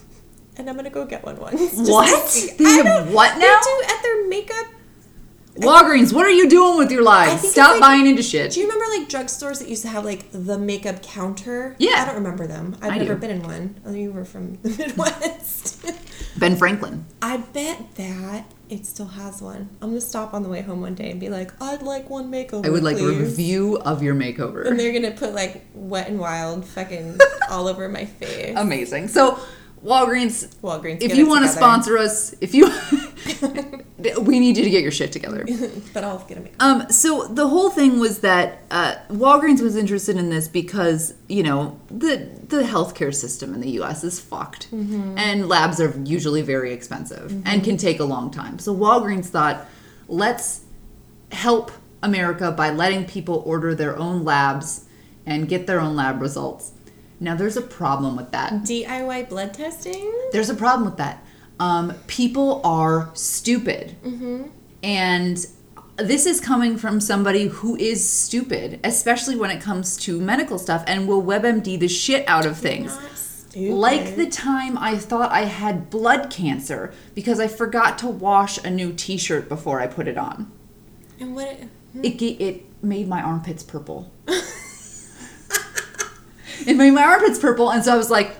[0.57, 1.61] And I'm gonna go get one once.
[1.89, 2.53] What?
[2.57, 4.65] They have what They do at their makeup.
[5.55, 7.51] Walgreens, what are you doing with your I lives?
[7.51, 8.51] Stop like- buying into shit.
[8.51, 11.75] Do you remember like drugstores that used to have like the makeup counter?
[11.77, 12.01] Yeah.
[12.01, 12.75] I don't remember them.
[12.81, 13.19] I've I never do.
[13.19, 13.79] been in one.
[13.85, 15.85] Oh, you were from the Midwest.
[16.39, 17.05] Ben Franklin.
[17.21, 19.69] I bet that it still has one.
[19.81, 22.31] I'm gonna stop on the way home one day and be like, I'd like one
[22.31, 22.65] makeover.
[22.65, 24.65] I would like a review of your makeover.
[24.65, 28.53] And they're gonna put like wet and wild fucking all over my face.
[28.55, 29.09] Amazing.
[29.09, 29.37] So,
[29.83, 31.01] Walgreens, Walgreens.
[31.01, 32.65] if you want to sponsor us, if you,
[34.21, 35.45] we need you to get your shit together.
[35.93, 36.61] but I'll get a makeover.
[36.61, 41.41] Um, so the whole thing was that uh, Walgreens was interested in this because you
[41.41, 44.03] know the the healthcare system in the U.S.
[44.03, 48.59] is fucked, and labs are usually very expensive and can take a long time.
[48.59, 49.65] So Walgreens thought,
[50.07, 50.61] let's
[51.31, 51.71] help
[52.03, 54.85] America by letting people order their own labs
[55.25, 56.71] and get their own lab results.
[57.21, 58.51] Now there's a problem with that.
[58.63, 60.11] DIY blood testing.
[60.31, 61.23] There's a problem with that.
[61.59, 63.95] Um, people are stupid.
[64.83, 65.45] And
[65.97, 70.83] this is coming from somebody who is stupid, especially when it comes to medical stuff
[70.87, 72.97] and will WebMD the shit out of things.
[73.13, 73.75] Stupid.
[73.75, 78.69] Like the time I thought I had blood cancer because I forgot to wash a
[78.71, 80.51] new t shirt before I put it on.
[81.19, 81.59] and what?
[82.01, 84.11] It, ga- it made my armpits purple.
[86.67, 88.35] it made my armpits purple, and so I was like,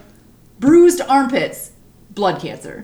[0.60, 1.72] bruised armpits,
[2.12, 2.84] blood cancer.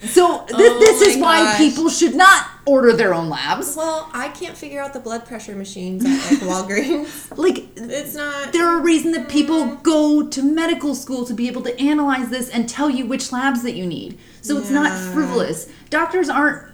[0.00, 1.58] so th- Oh this is why gosh.
[1.58, 3.74] people should not order their own labs.
[3.76, 7.36] Well, I can't figure out the blood pressure machines at like Walgreens.
[7.36, 8.52] Like It's not.
[8.52, 9.82] there are reasons that people mm.
[9.82, 13.62] go to medical school to be able to analyze this and tell you which labs
[13.62, 14.18] that you need.
[14.42, 15.68] So it's not frivolous.
[15.90, 16.73] Doctors aren't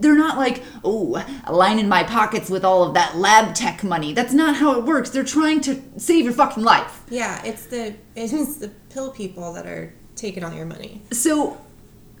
[0.00, 4.12] they're not like, oh, lining my pockets with all of that lab tech money.
[4.12, 5.10] That's not how it works.
[5.10, 7.02] They're trying to save your fucking life.
[7.10, 11.02] Yeah, it's the it's the pill people that are taking all your money.
[11.12, 11.60] So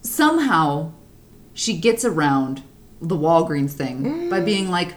[0.02, 0.92] somehow
[1.54, 2.62] she gets around
[3.00, 4.94] the Walgreens thing by being like,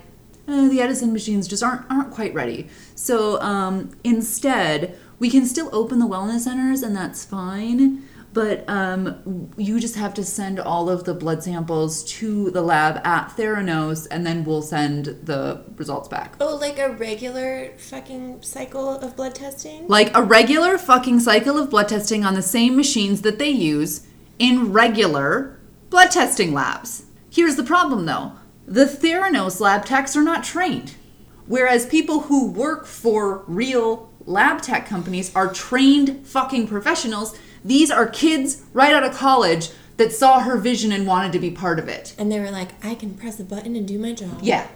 [0.47, 2.67] "Eh, the Edison machines just aren't aren't quite ready.
[2.93, 8.03] So um, instead, we can still open the wellness centers, and that's fine.
[8.35, 12.99] But um, you just have to send all of the blood samples to the lab
[13.07, 16.35] at Theranos, and then we'll send the results back.
[16.41, 19.87] Oh, like a regular fucking cycle of blood testing?
[19.87, 24.05] Like a regular fucking cycle of blood testing on the same machines that they use
[24.37, 25.57] in regular
[25.89, 27.05] blood testing labs.
[27.29, 28.33] Here's the problem though
[28.67, 30.95] the Theranos lab techs are not trained.
[31.47, 37.37] Whereas people who work for real lab tech companies are trained fucking professionals.
[37.65, 41.49] These are kids right out of college that saw her vision and wanted to be
[41.49, 42.13] part of it.
[42.17, 44.39] And they were like, I can press a button and do my job.
[44.41, 44.67] Yeah.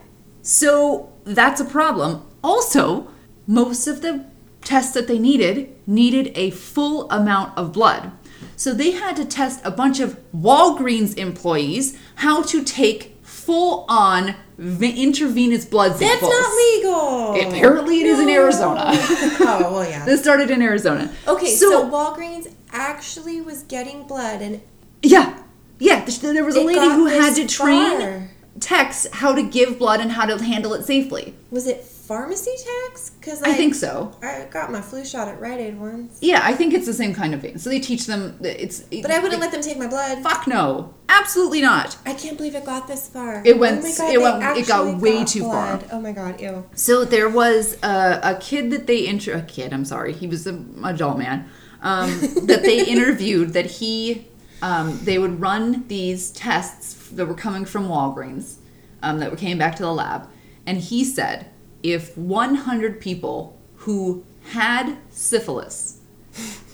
[0.42, 2.26] So that's a problem.
[2.44, 3.08] Also,
[3.46, 4.26] most of the
[4.62, 8.12] tests that they needed needed a full amount of blood.
[8.56, 14.36] So they had to test a bunch of Walgreens employees how to take full on
[14.58, 16.32] v- intravenous blood samples.
[16.32, 17.48] That's not legal.
[17.48, 18.84] Apparently, it is in Arizona.
[18.88, 20.06] oh, well, yeah.
[20.06, 21.14] this started in Arizona.
[21.28, 24.62] Okay, so, Walgreens actually was getting blood and
[25.02, 25.42] Yeah,
[25.80, 26.06] yeah.
[26.06, 28.30] There was a lady who had to train far.
[28.60, 31.34] techs how to give blood and how to handle it safely.
[31.52, 32.52] was it pharmacy
[32.88, 33.12] tax?
[33.12, 34.16] Because I think so.
[34.24, 37.14] I got my flu shot at Rite Aid once, Yeah, I think it's the same
[37.14, 37.60] kind of thing.
[37.60, 38.36] So they teach them.
[38.42, 38.82] that It's.
[38.82, 40.24] but I wouldn't let them take my blood.
[40.24, 41.98] Fuck no, absolutely not.
[42.08, 43.44] I can't believe it got this far.
[43.46, 45.80] It went- Oh my it went- it got way too far.
[45.92, 46.66] Oh my god, ew.
[46.74, 49.72] So there was a, a kid that they intro a kid.
[49.72, 51.48] I'm sorry, he was an adult man
[51.82, 52.10] um,
[52.46, 53.54] that they interviewed.
[53.54, 54.28] That he
[54.62, 58.58] um, they would run these tests that were coming from Walgreens
[59.02, 60.28] um, that were came back to the lab,
[60.66, 61.48] and he said
[61.84, 66.00] if 100 people who had syphilis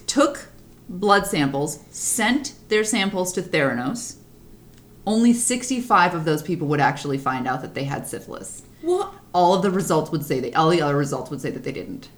[0.08, 0.48] took
[0.90, 4.18] blood samples, sent their samples to Theranos,
[5.06, 9.14] only 65 of those people would actually find out that they had syphilis What?
[9.34, 11.72] all of the results would say that all the other results would say that they
[11.72, 12.10] didn't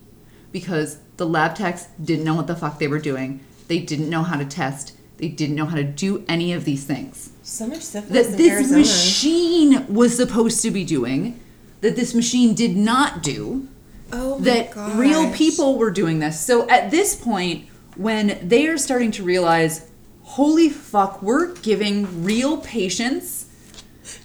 [0.60, 4.24] because the lab techs didn't know what the fuck they were doing they didn't know
[4.24, 7.82] how to test they didn't know how to do any of these things So much
[7.82, 8.80] syphilis that this Arizona.
[8.80, 11.40] machine was supposed to be doing
[11.82, 13.68] that this machine did not do
[14.12, 14.96] oh my that gosh.
[14.96, 16.40] real people were doing this.
[16.40, 19.90] So at this point, when they are starting to realize,
[20.24, 23.37] holy fuck, we're giving real patients.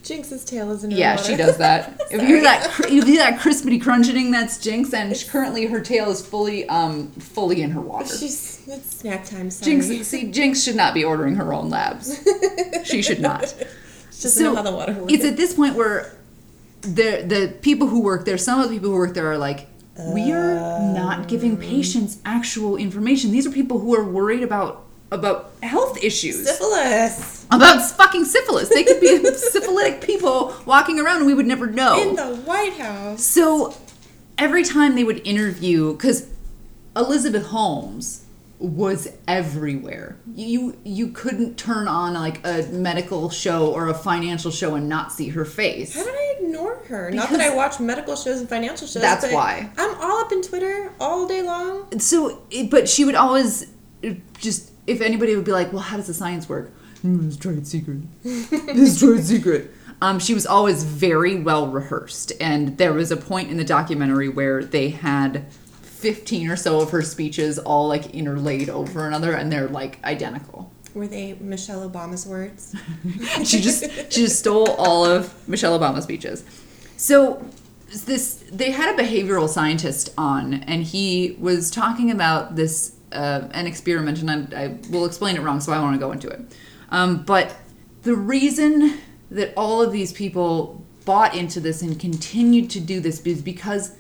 [0.02, 1.24] Jinx's tail is in her Yeah, water.
[1.30, 2.00] she does that.
[2.10, 5.66] if you hear that, cr- you hear that crispity crunching, that's Jinx, and sh- currently
[5.66, 8.06] her tail is fully, um, fully in her water.
[8.16, 9.50] She's it's snack time.
[9.50, 9.80] Sorry.
[9.80, 12.20] Jinx, see, Jinx should not be ordering her own labs.
[12.84, 13.54] she should not.
[14.10, 15.12] She doesn't know how the water works.
[15.12, 16.16] It's at this point where
[16.82, 19.68] the the people who work there, some of the people who work there are like,
[20.12, 20.54] we are
[20.94, 23.30] not giving patients actual information.
[23.30, 28.68] These are people who are worried about about health issues, syphilis about fucking syphilis.
[28.68, 32.00] They could be syphilitic people walking around and we would never know.
[32.00, 33.22] in the White House.
[33.24, 33.74] So
[34.38, 36.28] every time they would interview, because
[36.96, 38.24] Elizabeth Holmes
[38.58, 40.16] was everywhere.
[40.36, 45.10] You you couldn't turn on like a medical show or a financial show and not
[45.10, 45.96] see her face.
[45.96, 47.10] How did I ignore her?
[47.10, 49.02] Not that I watch medical shows and financial shows.
[49.02, 49.68] That's why.
[49.76, 51.98] I'm all up in Twitter all day long.
[51.98, 53.66] So, but she would always
[54.38, 56.72] just if anybody would be like, "Well, how does the science work?"
[57.04, 57.98] "Mm, It's trade secret.
[58.24, 59.70] it's trade secret.
[60.00, 64.28] Um, she was always very well rehearsed, and there was a point in the documentary
[64.28, 65.44] where they had
[65.82, 70.72] fifteen or so of her speeches all like interlaid over another, and they're like identical.
[70.94, 72.74] Were they Michelle Obama's words?
[73.44, 76.44] she just she just stole all of Michelle Obama's speeches.
[76.96, 77.44] So
[78.06, 83.66] this they had a behavioral scientist on, and he was talking about this uh, an
[83.66, 86.40] experiment, and I, I will explain it wrong, so I want to go into it.
[86.92, 87.56] Um, but
[88.02, 88.98] the reason
[89.30, 93.96] that all of these people bought into this and continued to do this is because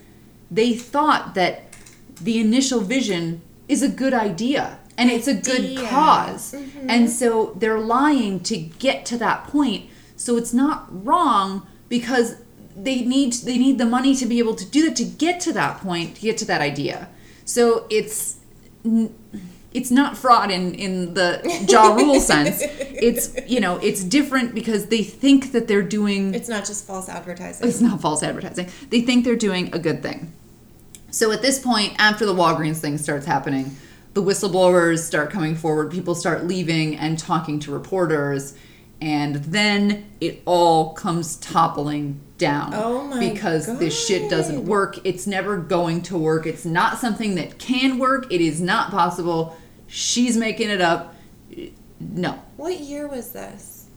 [0.50, 1.74] they thought that
[2.20, 5.88] the initial vision is a good idea and it's a good Idea.
[5.88, 6.54] cause.
[6.86, 9.88] And so they're lying to get to that point.
[10.16, 12.36] So it's not wrong because
[12.76, 15.52] they need they need the money to be able to do that to get to
[15.54, 17.08] that point, to get to that idea.
[17.44, 18.36] So it's
[19.74, 22.58] it's not fraud in in the Ja rule sense.
[22.60, 27.08] It's you know, it's different because they think that they're doing It's not just false
[27.08, 27.68] advertising.
[27.68, 28.68] it's not false advertising.
[28.90, 30.32] They think they're doing a good thing.
[31.10, 33.76] So at this point, after the Walgreens thing starts happening,
[34.14, 38.54] the whistleblowers start coming forward, people start leaving and talking to reporters,
[39.00, 42.72] and then it all comes toppling down.
[42.74, 44.98] Oh my Because this shit doesn't work.
[45.04, 46.46] It's never going to work.
[46.46, 48.32] It's not something that can work.
[48.32, 49.56] It is not possible.
[49.94, 51.14] She's making it up.
[52.00, 52.42] No.
[52.56, 53.88] What year was this?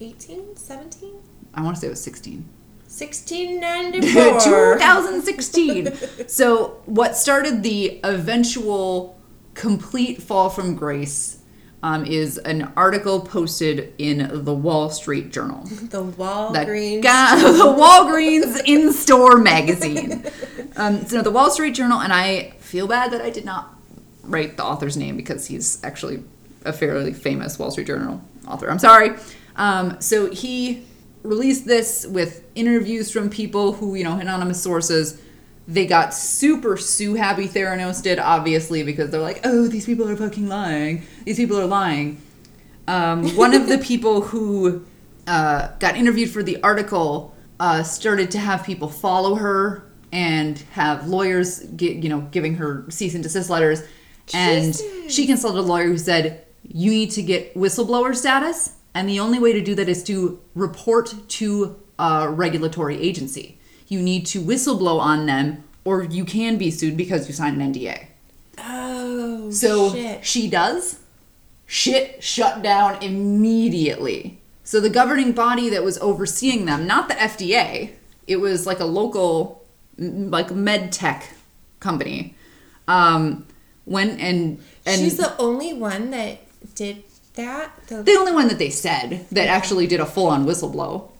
[0.00, 1.12] 18, 17?
[1.52, 2.48] I want to say it was 16.
[2.88, 4.40] 1694.
[4.78, 6.28] 2016.
[6.28, 9.20] so, what started the eventual
[9.52, 11.40] complete fall from grace
[11.82, 15.62] um, is an article posted in the Wall Street Journal.
[15.90, 17.02] The Walgreens.
[17.02, 20.24] ga- the Walgreens in store magazine.
[20.76, 23.73] Um, so, the Wall Street Journal, and I feel bad that I did not
[24.26, 26.22] write the author's name because he's actually
[26.64, 28.70] a fairly famous Wall Street Journal author.
[28.70, 29.10] I'm sorry.
[29.56, 30.84] Um, so, he
[31.22, 35.20] released this with interviews from people who, you know, anonymous sources.
[35.66, 40.16] They got super sue happy Theranos did, obviously, because they're like, oh, these people are
[40.16, 41.06] fucking lying.
[41.24, 42.20] These people are lying.
[42.86, 44.84] Um, one of the people who
[45.26, 51.08] uh, got interviewed for the article uh, started to have people follow her and have
[51.08, 53.82] lawyers, gi- you know, giving her cease and desist letters.
[54.32, 55.12] And Jesus.
[55.12, 59.38] she consulted a lawyer who said, you need to get whistleblower status, and the only
[59.38, 63.58] way to do that is to report to a regulatory agency.
[63.88, 67.72] You need to whistleblow on them, or you can be sued because you signed an
[67.74, 68.06] NDA.
[68.58, 70.24] Oh, So shit.
[70.24, 71.00] she does.
[71.66, 74.38] Shit shut down immediately.
[74.64, 77.90] So the governing body that was overseeing them, not the FDA,
[78.26, 79.62] it was like a local,
[79.98, 81.28] like med tech
[81.80, 82.34] company,
[82.88, 83.46] um,
[83.86, 86.38] went and and She's the only one that
[86.74, 87.04] did
[87.34, 87.72] that.
[87.88, 91.10] The, the only one that they said that actually did a full on whistleblow.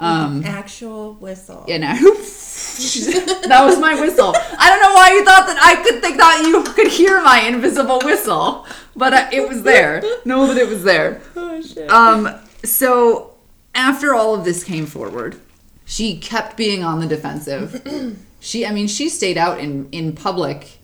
[0.00, 1.64] Um, actual whistle.
[1.68, 4.32] and I, that was my whistle.
[4.36, 7.40] I don't know why you thought that I could think that you could hear my
[7.40, 8.64] invisible whistle,
[8.94, 10.00] but uh, it was there.
[10.24, 11.20] No, but it was there.
[11.36, 11.90] Oh shit.
[11.90, 12.28] Um,
[12.62, 13.34] so
[13.74, 15.40] after all of this came forward,
[15.84, 18.16] she kept being on the defensive.
[18.40, 20.77] she, I mean, she stayed out in in public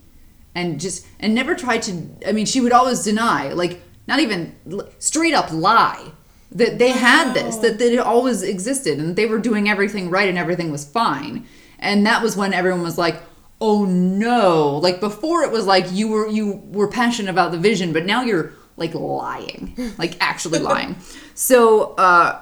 [0.55, 2.09] and just and never tried to.
[2.25, 4.55] I mean, she would always deny, like not even
[4.99, 6.11] straight up lie
[6.51, 10.29] that they had this, that, that it always existed, and they were doing everything right
[10.29, 11.45] and everything was fine.
[11.77, 13.21] And that was when everyone was like.
[13.61, 14.79] Oh no!
[14.83, 18.21] Like before, it was like you were you were passionate about the vision, but now
[18.21, 20.97] you're like lying, like actually lying.
[21.35, 22.41] So uh,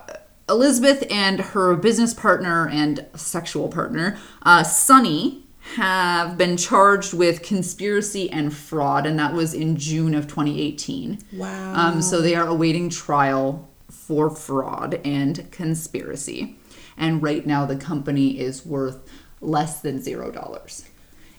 [0.49, 5.42] Elizabeth and her business partner and sexual partner, uh, Sunny,
[5.75, 11.19] have been charged with conspiracy and fraud, and that was in June of 2018.
[11.33, 11.73] Wow.
[11.75, 16.57] Um, so they are awaiting trial for fraud and conspiracy.
[16.97, 19.09] And right now, the company is worth
[19.41, 20.85] less than zero dollars.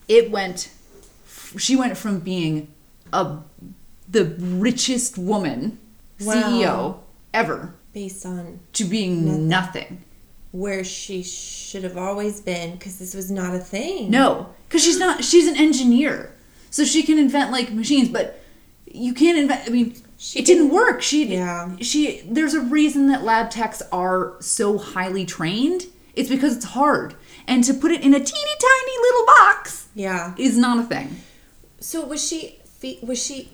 [0.09, 0.70] It went,
[1.57, 2.72] she went from being
[3.12, 3.39] a
[4.09, 5.78] the richest woman
[6.20, 6.35] Wow.
[6.35, 6.99] CEO
[7.32, 10.05] ever Based on to being nothing.
[10.55, 14.09] Where she should have always been, because this was not a thing.
[14.09, 15.25] No, because she's not.
[15.25, 16.33] She's an engineer,
[16.71, 18.41] so she can invent like machines, but
[18.87, 19.63] you can't invent.
[19.67, 21.03] I mean, She it didn't work.
[21.03, 21.77] She Yeah.
[21.81, 25.87] She there's a reason that lab techs are so highly trained.
[26.15, 27.17] It's because it's hard,
[27.49, 30.35] and to put it in a teeny tiny little box Yeah.
[30.39, 31.17] is not a thing.
[31.81, 32.61] So was she?
[33.03, 33.49] Was she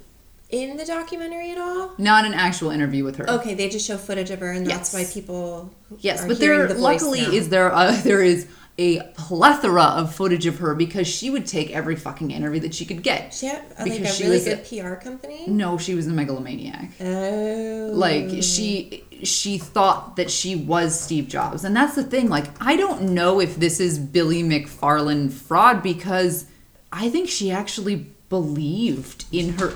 [0.50, 1.92] in the documentary at all?
[1.98, 3.28] Not an actual interview with her.
[3.30, 5.72] Okay, they just show footage of her, and that's why people.
[5.98, 7.30] Yes, are but there the luckily now.
[7.30, 8.48] is there a, there is
[8.78, 12.86] a plethora of footage of her because she would take every fucking interview that she
[12.86, 13.34] could get.
[13.34, 15.44] She had uh, like because a she really was a- PR company.
[15.46, 16.90] No, she was a megalomaniac.
[17.00, 17.90] Oh.
[17.92, 21.64] like she she thought that she was Steve Jobs.
[21.64, 26.46] And that's the thing, like I don't know if this is Billy McFarland fraud because
[26.90, 29.74] I think she actually believed in her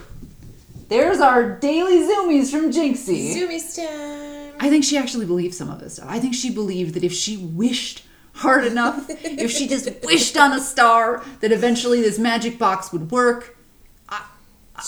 [0.88, 3.34] There's our daily zoomies from Jinxie.
[3.34, 4.54] Zoomies stem.
[4.60, 6.06] I think she actually believed some of this stuff.
[6.08, 8.04] I think she believed that if she wished
[8.34, 13.10] hard enough, if she just wished on a star, that eventually this magic box would
[13.10, 13.56] work.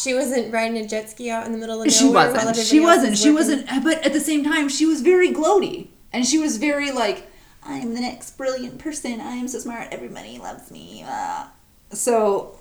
[0.02, 1.90] She wasn't riding a jet ski out in the middle of nowhere.
[1.90, 2.36] She wasn't.
[2.38, 3.10] everybody She wasn't.
[3.10, 3.66] was She wasn't.
[3.84, 7.30] But at the same time, she was very gloaty, and she was very like,
[7.62, 9.20] "I'm the next brilliant person.
[9.20, 9.88] I am so smart.
[9.92, 11.46] Everybody loves me." Uh,
[11.92, 12.58] so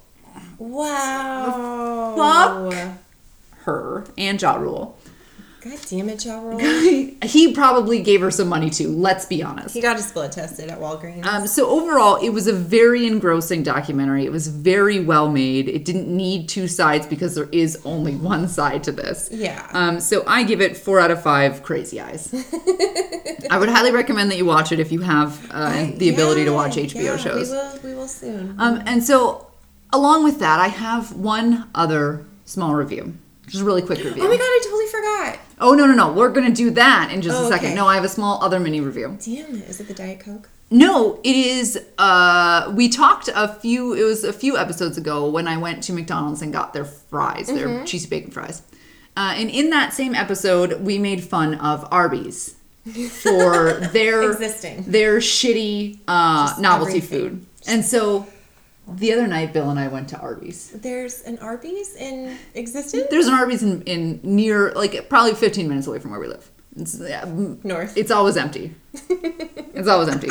[0.60, 2.14] Wow.
[2.72, 2.90] Fuck.
[3.66, 4.98] Her and Ja Rule,
[5.66, 6.60] God damn it, Ja Rule.
[7.24, 8.90] he probably gave her some money too.
[8.90, 9.74] Let's be honest.
[9.74, 11.26] He got his blood tested at Walgreens.
[11.26, 14.26] Um, so overall, it was a very engrossing documentary.
[14.26, 15.68] It was very well made.
[15.68, 19.28] It didn't need two sides because there is only one side to this.
[19.32, 19.68] Yeah.
[19.72, 22.32] Um, so I give it four out of five crazy eyes.
[23.50, 26.52] I would highly recommend that you watch it if you have uh, the ability to
[26.52, 27.50] watch HBO yeah, shows.
[27.50, 27.80] We will.
[27.86, 28.56] We will soon.
[28.60, 29.48] Um, and so,
[29.92, 33.18] along with that, I have one other small review.
[33.48, 34.24] Just a really quick review.
[34.24, 34.44] oh my god!
[34.44, 35.40] I totally forgot.
[35.60, 36.12] Oh, no, no, no.
[36.14, 37.68] We're going to do that in just Oh, a second.
[37.68, 37.76] okay.
[37.76, 39.18] No, I have a small other mini review.
[39.24, 39.70] Damn it!
[39.70, 40.50] Is it the Diet Coke?
[40.72, 41.80] No, it is.
[42.00, 43.94] Uh, we talked a few.
[43.94, 47.48] It was a few episodes ago when I went to McDonald's and got their fries,
[47.48, 48.64] their cheesy bacon fries.
[49.16, 52.56] Uh, and in that same episode, we made fun of Arby's
[53.22, 54.84] for their Existing.
[54.88, 57.20] their shitty uh, Just novelty everything.
[57.30, 57.46] food.
[57.68, 58.28] And so
[58.88, 60.70] the other night, Bill and I went to Arby's.
[60.72, 63.08] There's an Arby's in existence?
[63.10, 66.50] There's an Arby's in, in near, like probably 15 minutes away from where we live.
[66.78, 67.26] It's, yeah,
[67.64, 67.98] North.
[67.98, 68.76] It's always empty.
[68.94, 70.30] it's always empty.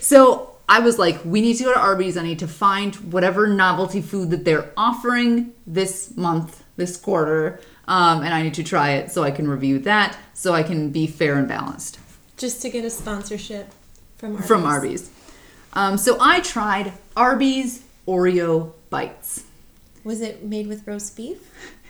[0.00, 2.16] So I was like, we need to go to Arby's.
[2.16, 8.22] I need to find whatever novelty food that they're offering this month, this quarter, um,
[8.22, 11.06] and I need to try it so I can review that, so I can be
[11.06, 11.98] fair and balanced
[12.36, 13.72] Just to get a sponsorship
[14.16, 14.46] from Arby's.
[14.48, 15.10] from Arby's.
[15.72, 19.44] Um, so I tried Arby's Oreo bites.
[20.04, 21.38] Was it made with roast beef?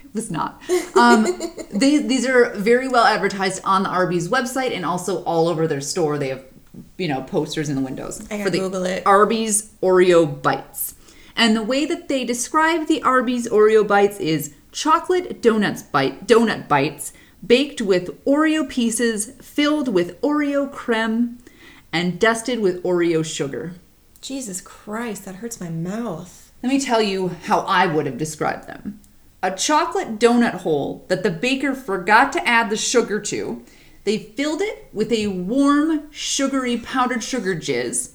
[0.04, 0.60] It was not.
[0.96, 1.26] Um,
[1.72, 5.80] they, these are very well advertised on the Arby's website and also all over their
[5.80, 6.18] store.
[6.18, 6.44] They have,
[6.98, 9.06] you know, posters in the windows I gotta the Google it.
[9.06, 10.94] Arby's Oreo bites.
[11.36, 16.68] And the way that they describe the Arby's Oreo bites is chocolate donuts bite donut
[16.68, 17.12] bites
[17.44, 21.38] baked with Oreo pieces filled with Oreo creme
[21.92, 23.74] and dusted with Oreo sugar.
[24.20, 26.52] Jesus Christ, that hurts my mouth.
[26.62, 29.00] Let me tell you how I would have described them.
[29.42, 33.64] A chocolate donut hole that the baker forgot to add the sugar to.
[34.04, 38.12] They filled it with a warm, sugary powdered sugar jizz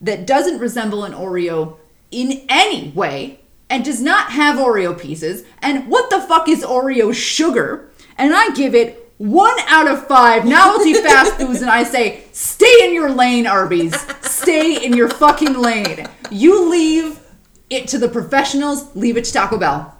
[0.00, 1.78] that doesn't resemble an Oreo
[2.10, 5.44] in any way and does not have Oreo pieces.
[5.60, 7.90] And what the fuck is Oreo sugar?
[8.16, 12.86] And I give it one out of five novelty fast foods, and I say, stay
[12.86, 13.94] in your lane, Arby's.
[14.22, 16.06] Stay in your fucking lane.
[16.30, 17.20] You leave
[17.68, 19.94] it to the professionals, leave it to Taco Bell.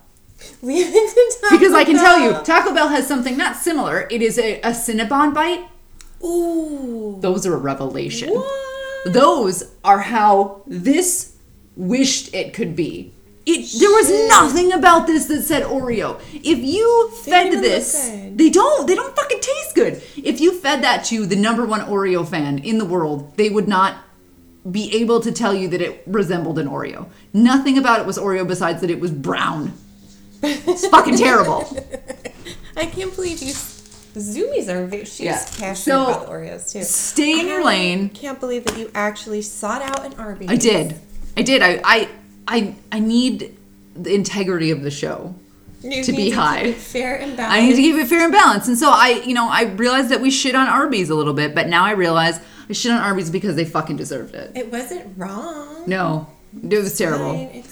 [0.63, 1.59] Leave it to Taco Bell.
[1.59, 4.07] Because I can tell you, Taco Bell has something not similar.
[4.11, 5.67] It is a, a Cinnabon bite.
[6.25, 7.19] Ooh.
[7.21, 8.31] Those are a revelation.
[8.31, 9.13] What?
[9.13, 11.37] Those are how this
[11.77, 13.13] wished it could be.
[13.51, 16.21] It, there was nothing about this that said Oreo.
[16.35, 17.93] If you fed don't this,
[18.35, 18.87] they don't.
[18.87, 20.03] They don't fucking taste good.
[20.23, 23.67] If you fed that to the number one Oreo fan in the world, they would
[23.67, 23.97] not
[24.71, 27.09] be able to tell you that it resembled an Oreo.
[27.33, 29.73] Nothing about it was Oreo besides that it was brown.
[30.43, 31.65] It's fucking terrible.
[32.77, 33.55] I can't believe you.
[34.15, 35.05] Zoomies are very.
[35.07, 35.43] She's Yeah.
[35.59, 36.83] passionate So, about the Oreos too.
[36.83, 37.99] Stay in your lane.
[37.99, 38.09] I lane.
[38.11, 40.51] Can't believe that you actually sought out an Arby's.
[40.51, 40.97] I did.
[41.37, 41.63] I did.
[41.63, 42.09] I I
[42.49, 43.57] I, I need
[43.95, 45.35] the integrity of the show.
[45.83, 46.61] You to need be keep high.
[46.63, 47.57] it fair and balanced.
[47.57, 48.67] I need to keep it fair and balanced.
[48.69, 51.55] And so I, you know, I realized that we shit on Arby's a little bit,
[51.55, 54.51] but now I realize I shit on Arby's because they fucking deserved it.
[54.57, 55.85] It wasn't wrong.
[55.87, 56.27] No,
[56.69, 57.33] it was terrible.
[57.33, 57.63] Fine,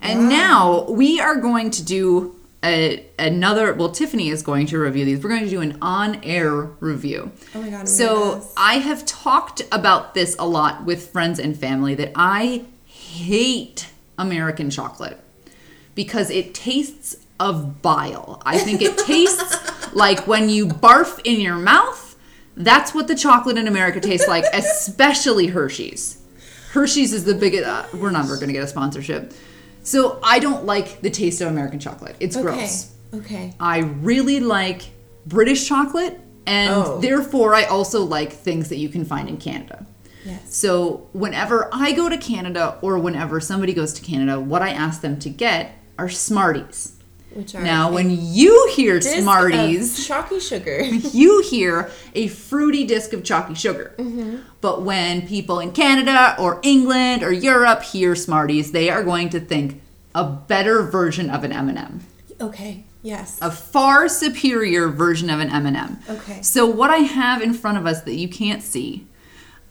[0.00, 0.28] And Wow.
[0.28, 3.74] now we are going to do a, another.
[3.74, 5.22] Well, Tiffany is going to review these.
[5.22, 7.32] We're going to do an on-air review.
[7.54, 8.54] Oh my God, I'm So nervous.
[8.56, 13.90] I have talked about this a lot with friends and family that I hate
[14.22, 15.18] American chocolate
[15.94, 18.40] because it tastes of bile.
[18.46, 22.08] I think it tastes like when you barf in your mouth.
[22.56, 26.18] That's what the chocolate in America tastes like, especially Hershey's.
[26.72, 27.64] Hershey's is the biggest.
[27.66, 29.32] Uh, we're never going to get a sponsorship.
[29.82, 32.14] So I don't like the taste of American chocolate.
[32.20, 32.42] It's okay.
[32.44, 32.92] gross.
[33.14, 33.54] Okay.
[33.58, 34.82] I really like
[35.26, 37.00] British chocolate, and Oh.
[37.00, 39.86] therefore I also like things that you can find in Canada.
[40.24, 40.54] Yes.
[40.54, 45.00] So whenever I go to Canada or whenever somebody goes to Canada, what I ask
[45.00, 46.96] them to get are Smarties.
[47.32, 50.82] Which are Now, when you hear Smarties, chalky sugar.
[50.84, 53.94] you hear a fruity disc of chalky sugar.
[53.96, 54.36] Mm-hmm.
[54.60, 59.40] But when people in Canada or England or Europe hear Smarties, they are going to
[59.40, 59.80] think
[60.14, 62.00] a better version of an M&M
[62.42, 62.84] okay.
[63.02, 63.38] Yes.
[63.42, 65.98] a far superior version of an M&M.
[66.08, 66.40] Okay.
[66.42, 69.06] So what I have in front of us that you can't see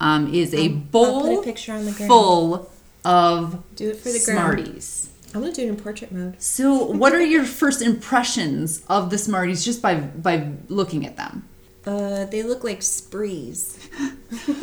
[0.02, 2.70] um, is a bowl a picture on the full
[3.06, 4.20] of Do it for the.
[4.20, 5.10] Smarties.
[5.34, 6.42] I'm gonna do it in portrait mode.
[6.42, 11.48] So what are your first impressions of the Smarties just by by looking at them?
[11.86, 13.78] Uh, they look like Sprees.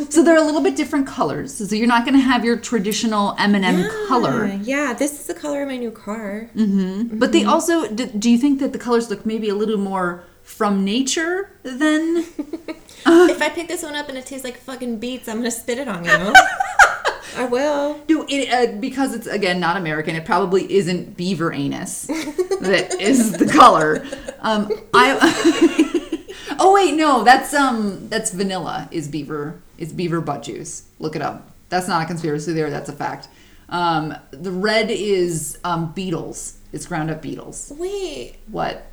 [0.09, 1.53] So they're a little bit different colors.
[1.69, 4.47] So you're not going to have your traditional M&M color.
[4.63, 6.49] Yeah, this is the color of my new car.
[6.55, 10.25] But they also do, do you think that the colors look maybe a little more
[10.43, 12.25] from nature than
[13.31, 15.79] if I pick this one up and it tastes like fucking beets, I'm gonna spit
[15.79, 16.11] it on you.
[17.37, 17.99] I will.
[18.07, 20.17] Do it uh, because it's again not American.
[20.17, 24.05] It probably isn't beaver anus that is the color.
[24.41, 26.27] Um, I.
[26.59, 28.89] oh wait, no, that's um, that's vanilla.
[28.91, 30.89] Is beaver is beaver butt juice?
[30.99, 31.51] Look it up.
[31.69, 32.71] That's not a conspiracy theory.
[32.71, 33.29] That's a fact.
[33.69, 36.59] Um, the red is um, beetles.
[36.73, 37.73] It's ground up beetles.
[37.77, 38.89] Wait, What?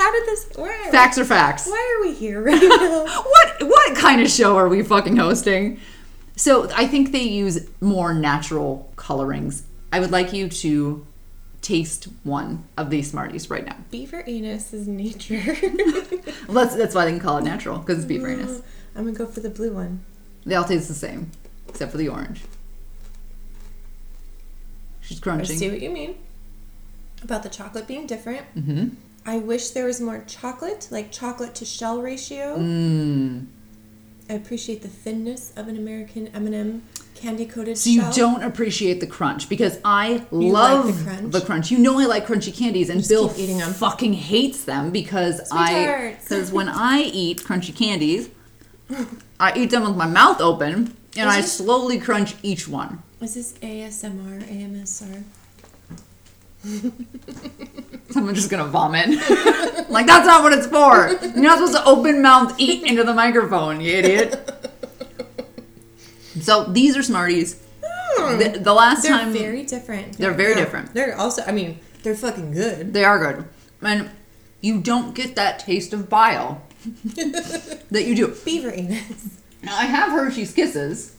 [0.00, 0.50] How did this?
[0.56, 0.90] Where?
[0.90, 1.66] facts are facts.
[1.66, 3.04] Why are we here right now?
[3.22, 5.78] what what kind of show are we fucking hosting?
[6.36, 9.64] So I think they use more natural colorings.
[9.92, 11.06] I would like you to
[11.60, 13.76] taste one of these Smarties right now.
[13.90, 15.56] Beaver anus is nature.
[16.48, 18.62] Well, that's that's why they can call it natural because it's beef anus.
[18.96, 20.04] I'm gonna go for the blue one.
[20.44, 21.30] They all taste the same
[21.68, 22.42] except for the orange.
[25.00, 25.54] She's crunching.
[25.54, 26.16] I see what you mean
[27.22, 28.46] about the chocolate being different.
[28.56, 28.88] Mm-hmm.
[29.26, 32.56] I wish there was more chocolate, like chocolate to shell ratio.
[32.58, 33.46] Mm.
[34.28, 36.82] I appreciate the thinness of an American M&M
[37.16, 38.12] candy coated So you shell.
[38.12, 41.32] don't appreciate the crunch because I You love like the crunch?
[41.32, 41.70] the crunch.
[41.70, 43.72] You know I like crunchy candies, and Just Bill eating 'em.
[43.72, 48.30] fucking hates them because I because when I eat crunchy candies,
[49.38, 53.02] I eat them with my mouth open and Is I slowly crunch each one.
[53.20, 55.24] Is this ASMR, AMSR?
[58.16, 59.08] I'm just gonna vomit.
[59.88, 61.08] like that's not what it's for.
[61.08, 64.50] You're not supposed to open mouth eat into the microphone, you idiot.
[66.40, 67.60] So these are Smarties.
[67.82, 68.38] Hmm.
[68.38, 70.18] The, the last They're time very different.
[70.18, 70.94] They're very different.
[70.94, 72.92] They're also, I mean, they're fucking good.
[72.92, 73.48] They are good.
[73.82, 74.10] And
[74.60, 78.36] you don't get that taste of bile that you do.
[78.44, 79.40] Beaver anus.
[79.62, 81.14] Now, I have Hershey's Kisses.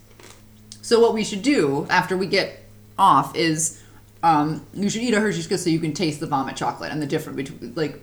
[0.82, 2.64] So, what we should do after we get
[2.98, 3.81] off is
[4.24, 7.02] um, you should eat a Hershey's Kiss so you can taste the vomit chocolate and
[7.02, 8.00] the difference between, like,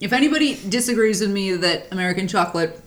[0.00, 2.80] if anybody disagrees with me that American chocolate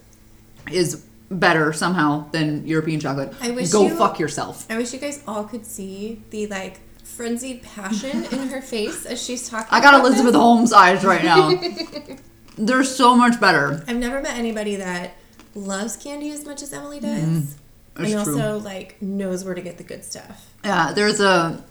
[0.72, 4.66] is better somehow than European chocolate, I wish go you- fuck yourself.
[4.70, 9.22] I wish you guys all could see the like frenzied passion in her face as
[9.24, 9.68] she's talking.
[9.72, 10.36] I got Elizabeth this.
[10.36, 11.60] Holmes eyes right now.
[12.58, 13.84] They're so much better.
[13.88, 15.14] I've never met anybody that
[15.56, 17.56] loves candy as much as Emily does.
[17.96, 18.34] That's and true.
[18.42, 20.54] also like knows where to get the good stuff.
[20.64, 21.64] Yeah, there's a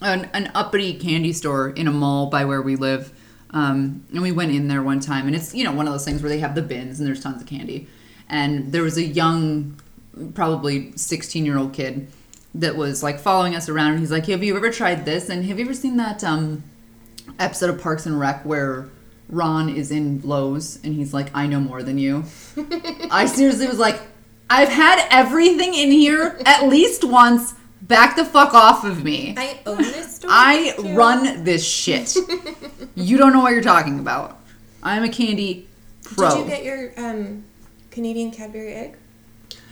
[0.00, 3.12] an, an uppity candy store in a mall by where we live,
[3.50, 6.04] um, and we went in there one time, and it's you know one of those
[6.04, 7.86] things where they have the bins and there's tons of candy,
[8.28, 9.80] and there was a young,
[10.34, 12.08] probably 16 year old kid
[12.54, 15.28] that was like following us around, and he's like, "Have you ever tried this?
[15.28, 16.64] And have you ever seen that um,
[17.38, 18.88] episode of Parks and Rec where?"
[19.30, 22.24] Ron is in Lowe's and he's like, I know more than you.
[23.10, 24.00] I seriously was like,
[24.50, 27.54] I've had everything in here at least once.
[27.86, 29.34] Back the fuck off of me.
[29.36, 30.30] I own this store.
[30.32, 30.94] I too.
[30.94, 32.16] run this shit.
[32.94, 34.40] you don't know what you're talking about.
[34.82, 35.68] I'm a candy
[36.02, 36.30] pro.
[36.30, 37.44] Did you get your um,
[37.90, 38.96] Canadian Cadbury egg?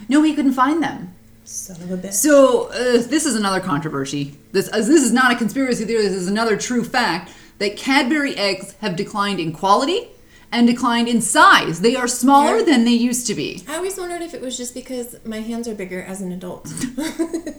[0.08, 1.14] no, we couldn't find them.
[1.44, 2.12] Son of a bitch.
[2.12, 4.36] So uh, this is another controversy.
[4.52, 6.02] This uh, this is not a conspiracy theory.
[6.02, 10.08] This is another true fact that Cadbury eggs have declined in quality
[10.52, 11.80] and declined in size.
[11.80, 13.64] They are smaller than they used to be.
[13.66, 16.70] I always wondered if it was just because my hands are bigger as an adult.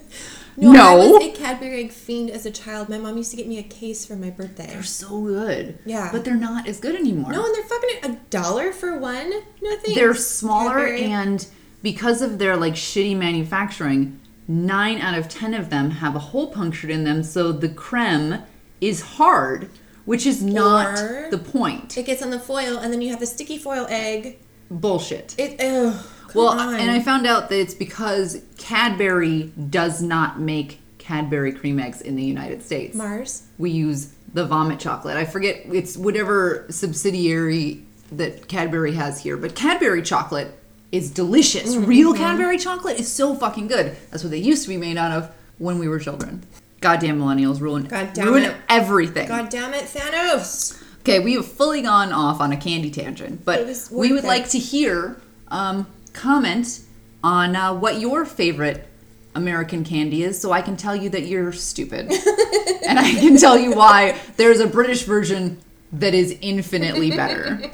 [0.56, 0.72] No.
[0.72, 2.88] I was a Cadbury egg fiend as a child.
[2.88, 4.68] My mom used to get me a case for my birthday.
[4.68, 5.78] They're so good.
[5.84, 6.10] Yeah.
[6.12, 7.32] But they're not as good anymore.
[7.32, 9.30] No, and they're fucking a dollar for one.
[9.62, 9.94] No thanks.
[9.94, 11.02] they're smaller Cadbury.
[11.04, 11.46] and
[11.82, 16.52] because of their like shitty manufacturing, nine out of ten of them have a hole
[16.52, 18.42] punctured in them, so the creme
[18.80, 19.68] is hard,
[20.04, 21.96] which is not Or- the point.
[21.96, 24.38] it gets on the foil, and then you have the sticky foil egg.
[24.70, 25.34] Bullshit.
[25.38, 25.60] It.
[25.60, 25.94] Ugh,
[26.34, 26.74] Well, on.
[26.74, 32.16] and I found out that it's because Cadbury does not make Cadbury cream eggs in
[32.16, 32.94] the United States.
[32.96, 33.42] Mars.
[33.58, 35.16] we use the vomit chocolate.
[35.16, 40.58] I forget it's whatever subsidiary that Cadbury has here, but Cadbury chocolate
[40.90, 41.74] is delicious.
[41.76, 41.84] Mm-hmm.
[41.86, 43.96] Real Cadbury chocolate is so fucking good.
[44.10, 46.42] That's what they used to be made out of when we were children.
[46.84, 48.56] Goddamn millennials ruin God damn ruin it.
[48.68, 49.26] everything.
[49.26, 50.82] God damn it, Thanos.
[51.00, 54.10] Okay, we have fully gone off on a candy tangent, but It was we worth
[54.10, 54.26] would it.
[54.26, 56.80] like to hear um, comment
[57.22, 58.86] on uh, what your favorite
[59.34, 62.12] American candy is, so I can tell you that you're stupid,
[62.86, 65.58] and I can tell you why there's a British version
[65.92, 67.60] that is infinitely better.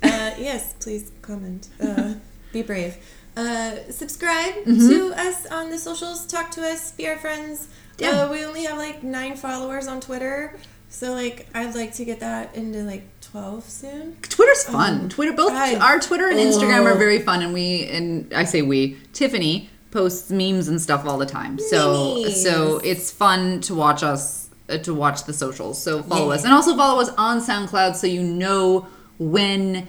[0.00, 1.68] Uh, yes, please comment.
[1.82, 2.14] Uh,
[2.52, 2.96] be brave.
[3.36, 4.88] Uh, subscribe Mm-hmm.
[4.88, 6.24] to us on the socials.
[6.24, 6.92] Talk to us.
[6.92, 7.66] Be our friends.
[7.98, 8.10] Yeah.
[8.22, 10.56] Uh, we only have like nine followers on Twitter,
[10.88, 14.16] so like I'd like to get that into like twelve soon.
[14.22, 15.08] Twitter's fun.
[15.08, 15.74] Twitter, both God.
[15.76, 16.98] our Twitter and Instagram are Oh.
[16.98, 18.96] very fun, and we and I say we.
[19.12, 22.42] Tiffany posts memes and stuff all the time, so Memes.
[22.42, 25.82] so it's fun to watch us uh, to watch the socials.
[25.82, 26.34] So follow Yeah.
[26.36, 28.86] us, and also follow us on SoundCloud, so you know
[29.18, 29.88] when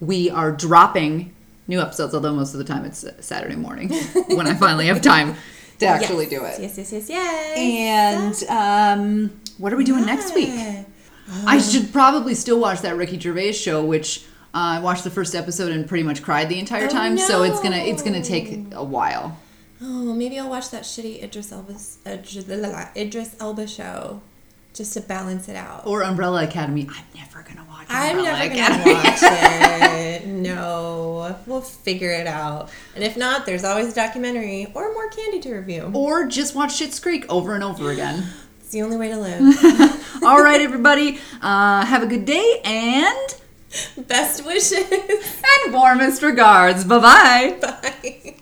[0.00, 1.32] we are dropping
[1.68, 2.12] new episodes.
[2.14, 3.88] Although most of the time it's Saturday morning
[4.28, 5.36] when I finally have time
[5.78, 6.30] to actually Yes.
[6.30, 6.60] do it.
[6.62, 8.42] Yes, yes, yes, yes.
[8.48, 10.48] And um, what are we doing next week?
[10.50, 10.84] Yeah.
[11.46, 14.24] I should probably still watch that Ricky Gervais show, which
[14.54, 17.18] uh, I watched the first episode and pretty much cried the entire Oh, time.
[17.18, 19.36] So it's gonna it's gonna take a while.
[19.82, 21.98] Oh, maybe I'll watch that shitty Idris Idris,
[22.96, 24.22] Idris Elba show
[24.76, 25.86] just to balance it out.
[25.86, 26.88] Or Umbrella Academy.
[26.90, 27.86] I'm never gonna watch.
[27.88, 28.84] I'm Umbrella never Academy.
[28.84, 30.26] gonna watch it.
[30.26, 32.70] No, we'll figure it out.
[32.94, 35.90] And if not, there's always a documentary or more candy to review.
[35.94, 38.26] or just watch Schitt's Creek over and over again.
[38.60, 40.22] It's the only way to live.
[40.24, 41.20] All right, everybody.
[41.40, 43.36] Uh, have a good day and
[44.08, 44.90] Best wishes.
[44.90, 46.82] and warmest regards.
[46.84, 47.58] Bye bye.
[47.60, 48.34] Bye.